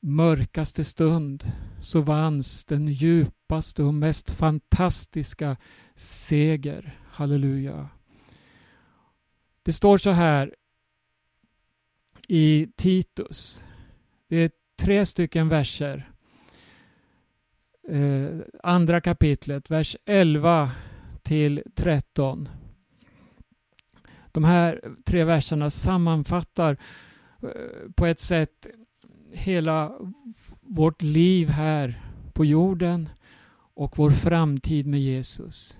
mörkaste 0.00 0.84
stund 0.84 1.52
så 1.80 2.00
vanns 2.00 2.64
den 2.64 2.88
djupaste 2.88 3.82
och 3.82 3.94
mest 3.94 4.30
fantastiska 4.30 5.56
seger. 5.94 6.98
Halleluja. 7.10 7.88
Det 9.62 9.72
står 9.72 9.98
så 9.98 10.10
här 10.10 10.54
i 12.28 12.68
Titus. 12.76 13.64
Det 14.28 14.36
är 14.36 14.50
tre 14.76 15.06
stycken 15.06 15.48
verser 15.48 16.10
eh, 17.88 18.38
andra 18.62 19.00
kapitlet, 19.00 19.70
vers 19.70 19.96
11 20.04 20.70
till 21.22 21.62
13. 21.74 22.48
De 24.32 24.44
här 24.44 24.80
tre 25.04 25.24
verserna 25.24 25.70
sammanfattar 25.70 26.76
eh, 27.42 27.48
på 27.96 28.06
ett 28.06 28.20
sätt 28.20 28.66
hela 29.32 29.92
vårt 30.60 31.02
liv 31.02 31.48
här 31.48 32.02
på 32.32 32.44
jorden 32.44 33.08
och 33.74 33.98
vår 33.98 34.10
framtid 34.10 34.86
med 34.86 35.00
Jesus. 35.00 35.78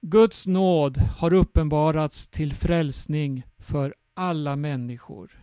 Guds 0.00 0.46
nåd 0.46 0.98
har 0.98 1.32
uppenbarats 1.32 2.28
till 2.28 2.54
frälsning 2.54 3.46
för 3.58 3.94
alla 4.14 4.56
människor. 4.56 5.42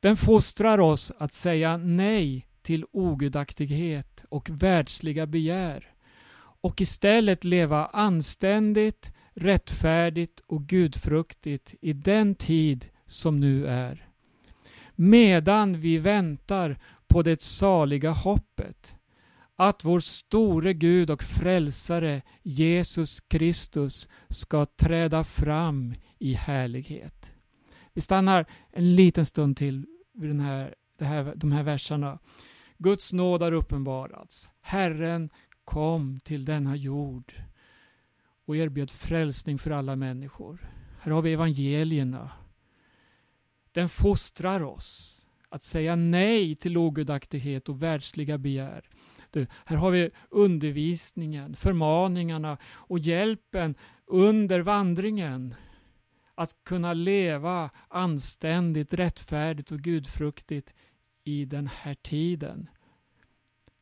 Den 0.00 0.16
fostrar 0.16 0.80
oss 0.80 1.12
att 1.18 1.32
säga 1.32 1.76
nej 1.76 2.47
till 2.68 2.84
ogudaktighet 2.92 4.24
och 4.28 4.50
världsliga 4.50 5.26
begär 5.26 5.92
och 6.60 6.80
istället 6.80 7.44
leva 7.44 7.86
anständigt, 7.86 9.12
rättfärdigt 9.30 10.40
och 10.46 10.62
gudfruktigt 10.62 11.74
i 11.80 11.92
den 11.92 12.34
tid 12.34 12.86
som 13.06 13.40
nu 13.40 13.66
är. 13.66 14.08
Medan 14.94 15.80
vi 15.80 15.98
väntar 15.98 16.78
på 17.06 17.22
det 17.22 17.42
saliga 17.42 18.10
hoppet 18.10 18.96
att 19.56 19.84
vår 19.84 20.00
store 20.00 20.72
Gud 20.72 21.10
och 21.10 21.22
frälsare 21.22 22.22
Jesus 22.42 23.20
Kristus 23.20 24.08
ska 24.28 24.64
träda 24.64 25.24
fram 25.24 25.94
i 26.18 26.32
härlighet. 26.32 27.34
Vi 27.92 28.00
stannar 28.00 28.46
en 28.72 28.94
liten 28.94 29.26
stund 29.26 29.56
till 29.56 29.86
vid 30.14 30.30
den 30.30 30.40
här, 30.40 30.74
det 30.98 31.04
här, 31.04 31.32
de 31.36 31.52
här 31.52 31.62
verserna. 31.62 32.18
Guds 32.78 33.12
nåd 33.12 33.42
har 33.42 33.52
uppenbarats. 33.52 34.50
Herren 34.60 35.30
kom 35.64 36.20
till 36.20 36.44
denna 36.44 36.76
jord 36.76 37.34
och 38.44 38.56
erbjöd 38.56 38.90
frälsning 38.90 39.58
för 39.58 39.70
alla 39.70 39.96
människor. 39.96 40.70
Här 41.00 41.12
har 41.12 41.22
vi 41.22 41.32
evangelierna. 41.32 42.30
Den 43.72 43.88
fostrar 43.88 44.62
oss 44.62 45.18
att 45.48 45.64
säga 45.64 45.96
nej 45.96 46.56
till 46.56 46.76
ogudaktighet 46.76 47.68
och 47.68 47.82
världsliga 47.82 48.38
begär. 48.38 48.88
Du, 49.30 49.46
här 49.64 49.76
har 49.76 49.90
vi 49.90 50.10
undervisningen, 50.30 51.54
förmaningarna 51.54 52.58
och 52.64 52.98
hjälpen 52.98 53.74
under 54.06 54.60
vandringen. 54.60 55.54
Att 56.34 56.64
kunna 56.64 56.92
leva 56.92 57.70
anständigt, 57.88 58.94
rättfärdigt 58.94 59.72
och 59.72 59.78
gudfruktigt 59.78 60.74
i 61.28 61.44
den 61.44 61.66
här 61.66 61.94
tiden. 61.94 62.70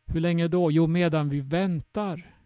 Hur 0.07 0.20
länge 0.20 0.49
då? 0.49 0.70
Jo, 0.70 0.86
medan 0.86 1.28
vi 1.28 1.40
väntar. 1.40 2.36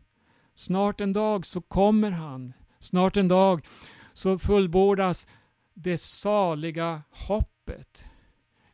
Snart 0.55 1.01
en 1.01 1.13
dag 1.13 1.47
så 1.47 1.61
kommer 1.61 2.11
han. 2.11 2.53
Snart 2.79 3.17
en 3.17 3.29
dag 3.29 3.67
så 4.13 4.39
fullbordas 4.39 5.27
det 5.75 5.99
saliga 5.99 7.03
hoppet. 7.11 8.05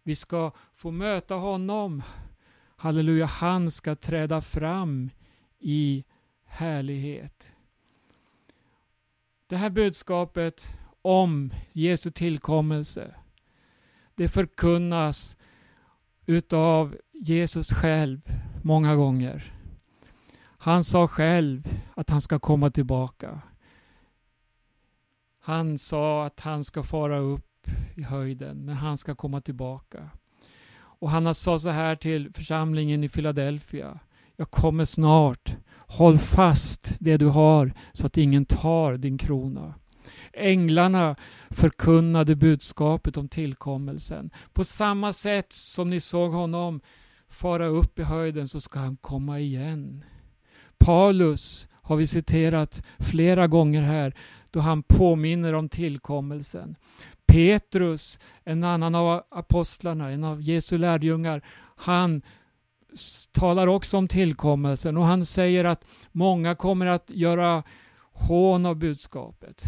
Vi 0.03 0.14
ska 0.14 0.53
få 0.74 0.91
möta 0.91 1.35
honom. 1.35 2.03
Halleluja, 2.77 3.27
han 3.27 3.70
ska 3.70 3.95
träda 3.95 4.41
fram 4.41 5.11
i 5.59 6.05
härlighet. 6.45 7.53
Det 9.47 9.57
här 9.57 9.70
budskapet 9.70 10.70
om 11.03 11.53
Jesu 11.72 12.11
tillkommelse, 12.11 13.14
det 14.14 14.29
förkunnas 14.29 15.37
utav 16.27 16.97
Jesus 17.12 17.72
själv 17.72 18.20
många 18.62 18.97
gånger. 18.97 19.53
Han 20.59 20.85
sa 20.85 21.09
själv 21.09 21.68
att 21.95 22.11
han 22.11 22.20
ska 22.20 22.39
komma 22.39 22.70
tillbaka. 22.70 23.41
Han 25.41 25.79
sa 25.79 26.27
att 26.27 26.41
han 26.41 26.64
ska 26.64 26.83
fara 26.83 27.18
upp 27.18 27.68
i 27.95 28.03
höjden, 28.03 28.64
men 28.64 28.77
han 28.77 28.99
ska 28.99 29.14
komma 29.14 29.41
tillbaka. 29.41 30.11
Och 30.79 31.11
han 31.11 31.35
sa 31.35 31.59
så 31.59 31.70
här 31.70 31.97
till 31.97 32.33
församlingen 32.33 33.05
i 33.05 33.09
Philadelphia. 33.09 33.99
Jag 34.37 34.51
kommer 34.51 34.85
snart. 34.85 35.57
Håll 35.89 36.18
fast 36.18 36.97
det 37.01 37.16
du 37.16 37.27
har 37.27 37.72
så 37.93 38.07
att 38.07 38.16
ingen 38.16 38.45
tar 38.45 38.97
din 38.97 39.18
krona. 39.18 39.74
Änglarna 40.32 41.16
förkunnade 41.50 42.36
budskapet 42.36 43.16
om 43.16 43.28
tillkommelsen. 43.28 44.30
På 44.52 44.64
samma 44.64 45.12
sätt 45.12 45.52
som 45.52 45.90
ni 45.90 46.00
såg 46.00 46.32
honom 46.32 46.80
fara 47.28 47.66
upp 47.66 47.98
i 47.98 48.02
höjden 48.02 48.48
så 48.48 48.61
ska 48.61 48.78
han 48.78 48.96
komma 48.96 49.40
igen. 49.40 50.04
Paulus 50.78 51.68
har 51.82 51.96
vi 51.96 52.07
citerat 52.07 52.82
flera 52.98 53.46
gånger 53.46 53.82
här 53.82 54.14
då 54.50 54.61
han 54.61 54.82
påminner 54.82 55.52
om 55.52 55.68
tillkommelsen. 55.68 56.76
Petrus, 57.26 58.20
en 58.44 58.64
annan 58.64 58.94
av 58.94 59.22
apostlarna, 59.30 60.11
en 60.11 60.24
av 60.24 60.42
Jesu 60.42 60.78
lärjungar, 60.78 61.42
han 61.76 62.22
talar 63.32 63.66
också 63.66 63.96
om 63.96 64.09
tillkommelsen 64.09 64.96
och 64.96 65.04
han 65.04 65.26
säger 65.26 65.64
att 65.64 65.84
många 66.12 66.54
kommer 66.54 66.86
att 66.86 67.11
göra 67.11 67.62
hån 68.17 68.67
av 68.67 68.77
budskapet, 68.77 69.64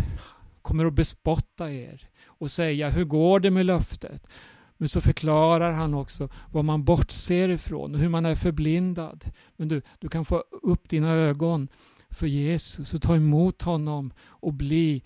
kommer 0.63 0.85
att 0.87 0.95
bespotta 0.95 1.73
er 1.73 2.09
och 2.25 2.51
säga 2.51 2.91
hur 2.91 3.05
går 3.05 3.41
det 3.41 3.51
med 3.51 3.67
löftet? 3.67 4.29
Men 4.77 4.89
så 4.89 5.01
förklarar 5.01 5.73
han 5.73 5.95
också 5.95 6.29
vad 6.53 6.65
man 6.65 6.85
bortser 6.85 7.49
ifrån 7.49 7.95
och 7.95 8.01
hur 8.01 8.09
man 8.09 8.27
är 8.27 8.35
förblindad. 8.35 9.25
Men 9.57 9.69
du, 9.69 9.83
du 9.99 10.09
kan 10.09 10.25
få 10.25 10.45
upp 10.63 10.89
dina 10.89 11.13
ögon 11.13 11.69
för 12.11 12.27
Jesus 12.27 12.95
och 12.95 13.03
ta 13.03 13.17
emot 13.17 13.63
honom 13.63 14.13
och 14.21 14.55
bli 14.55 15.03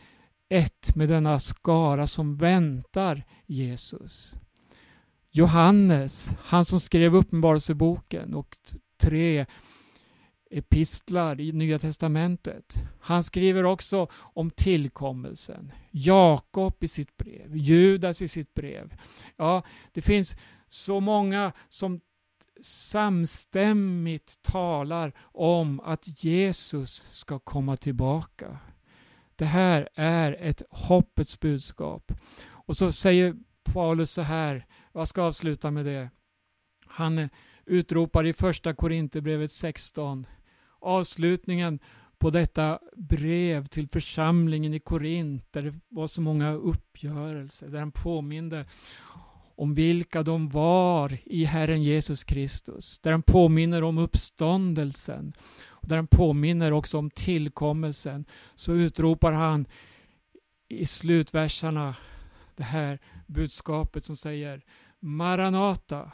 ett 0.49 0.97
med 0.97 1.09
denna 1.09 1.41
skara 1.41 2.07
som 2.07 2.37
väntar 2.37 3.25
Jesus. 3.47 4.37
Johannes, 5.31 6.31
han 6.39 6.65
som 6.65 6.81
skrev 6.81 7.17
Uppenbarelseboken 7.17 8.35
och 8.35 8.57
tre 9.01 9.47
epistlar 10.53 11.41
i 11.41 11.53
Nya 11.53 11.79
Testamentet. 11.79 12.75
Han 13.01 13.23
skriver 13.23 13.65
också 13.65 14.09
om 14.13 14.51
tillkommelsen. 14.51 15.73
Jakob 15.91 16.85
i 16.85 16.89
sitt 16.89 17.17
brev, 17.17 17.57
Judas 17.57 18.23
i 18.23 18.29
sitt 18.29 18.55
brev. 18.55 18.95
Ja, 19.37 19.63
det 19.93 20.03
finns 20.03 20.37
så 20.69 21.01
många 21.01 21.53
som 21.69 22.01
samstämmigt 22.63 24.43
talar 24.43 25.13
om 25.23 25.81
att 25.81 26.25
Jesus 26.25 26.91
ska 27.11 27.39
komma 27.39 27.77
tillbaka. 27.77 28.59
Det 29.37 29.45
här 29.45 29.89
är 29.95 30.37
ett 30.41 30.63
hoppets 30.71 31.41
budskap. 31.41 32.13
Och 32.45 32.77
så 32.77 32.93
säger 32.93 33.37
Paulus 33.65 34.11
så 34.11 34.23
här, 34.23 34.67
jag 34.93 35.09
ska 35.09 35.23
avsluta 35.23 35.71
med 35.71 35.85
det. 35.85 36.11
Han 36.87 37.29
utropar 37.67 38.27
i 38.27 38.33
första 38.33 38.75
Korinthierbrevet 38.75 39.53
16, 39.53 40.27
avslutningen 40.83 41.79
på 42.19 42.31
detta 42.31 42.79
brev 42.97 43.67
till 43.67 43.89
församlingen 43.89 44.75
i 44.75 44.81
Korint, 44.81 45.53
där 45.53 45.63
det 45.63 45.75
var 45.89 46.07
så 46.07 46.23
många 46.23 46.53
uppgörelser, 46.53 47.69
där 47.69 47.79
han 47.79 47.93
påminde 47.93 48.67
om 49.57 49.75
vilka 49.75 50.23
de 50.23 50.49
var 50.49 51.19
i 51.25 51.45
Herren 51.45 51.83
Jesus 51.83 52.25
Kristus, 52.25 52.99
där 52.99 53.13
han 53.13 53.23
påminner 53.23 53.83
om 53.83 53.99
uppståndelsen 53.99 55.33
och 55.65 55.89
där 55.89 55.97
han 55.97 56.07
påminner 56.07 56.73
också 56.73 56.99
om 56.99 57.11
tillkommelsen, 57.11 58.25
så 58.55 58.73
utropar 58.73 59.33
han 59.33 59.67
i 60.69 60.87
slutverserna 60.87 61.97
det 62.57 62.63
här 62.63 62.99
budskapet 63.27 64.05
som 64.05 64.17
säger 64.17 64.65
Maranata, 65.01 66.13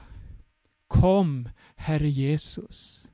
kom 0.86 1.48
Herre 1.76 2.08
Jesus. 2.08 3.08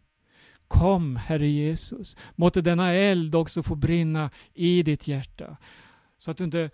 Kom 0.79 1.17
Herre 1.17 1.47
Jesus. 1.47 2.17
Måtte 2.35 2.61
denna 2.61 2.93
eld 2.93 3.35
också 3.35 3.63
få 3.63 3.75
brinna 3.75 4.31
i 4.55 4.83
ditt 4.83 5.09
hjärta. 5.09 5.57
Så 6.19 6.31
att 6.31 6.37
du 6.37 6.45
inte 6.45 6.71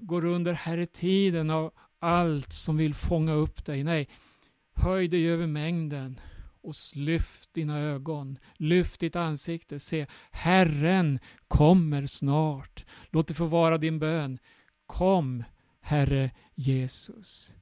går 0.00 0.24
under 0.24 0.52
Herre 0.52 0.86
tiden 0.86 1.50
av 1.50 1.72
allt 1.98 2.52
som 2.52 2.76
vill 2.76 2.94
fånga 2.94 3.32
upp 3.32 3.64
dig. 3.64 3.84
Nej, 3.84 4.08
höj 4.74 5.08
dig 5.08 5.28
över 5.28 5.46
mängden 5.46 6.20
och 6.62 6.74
lyft 6.94 7.54
dina 7.54 7.78
ögon, 7.78 8.38
lyft 8.56 9.00
ditt 9.00 9.16
ansikte, 9.16 9.78
se 9.78 10.06
Herren 10.30 11.18
kommer 11.48 12.06
snart. 12.06 12.84
Låt 13.10 13.28
det 13.28 13.34
få 13.34 13.46
vara 13.46 13.78
din 13.78 13.98
bön. 13.98 14.38
Kom 14.86 15.44
Herre 15.80 16.30
Jesus. 16.54 17.56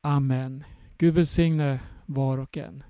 Amen. 0.00 0.64
Gud 0.98 1.14
välsigne 1.14 1.80
var 2.06 2.38
och 2.38 2.56
en. 2.56 2.82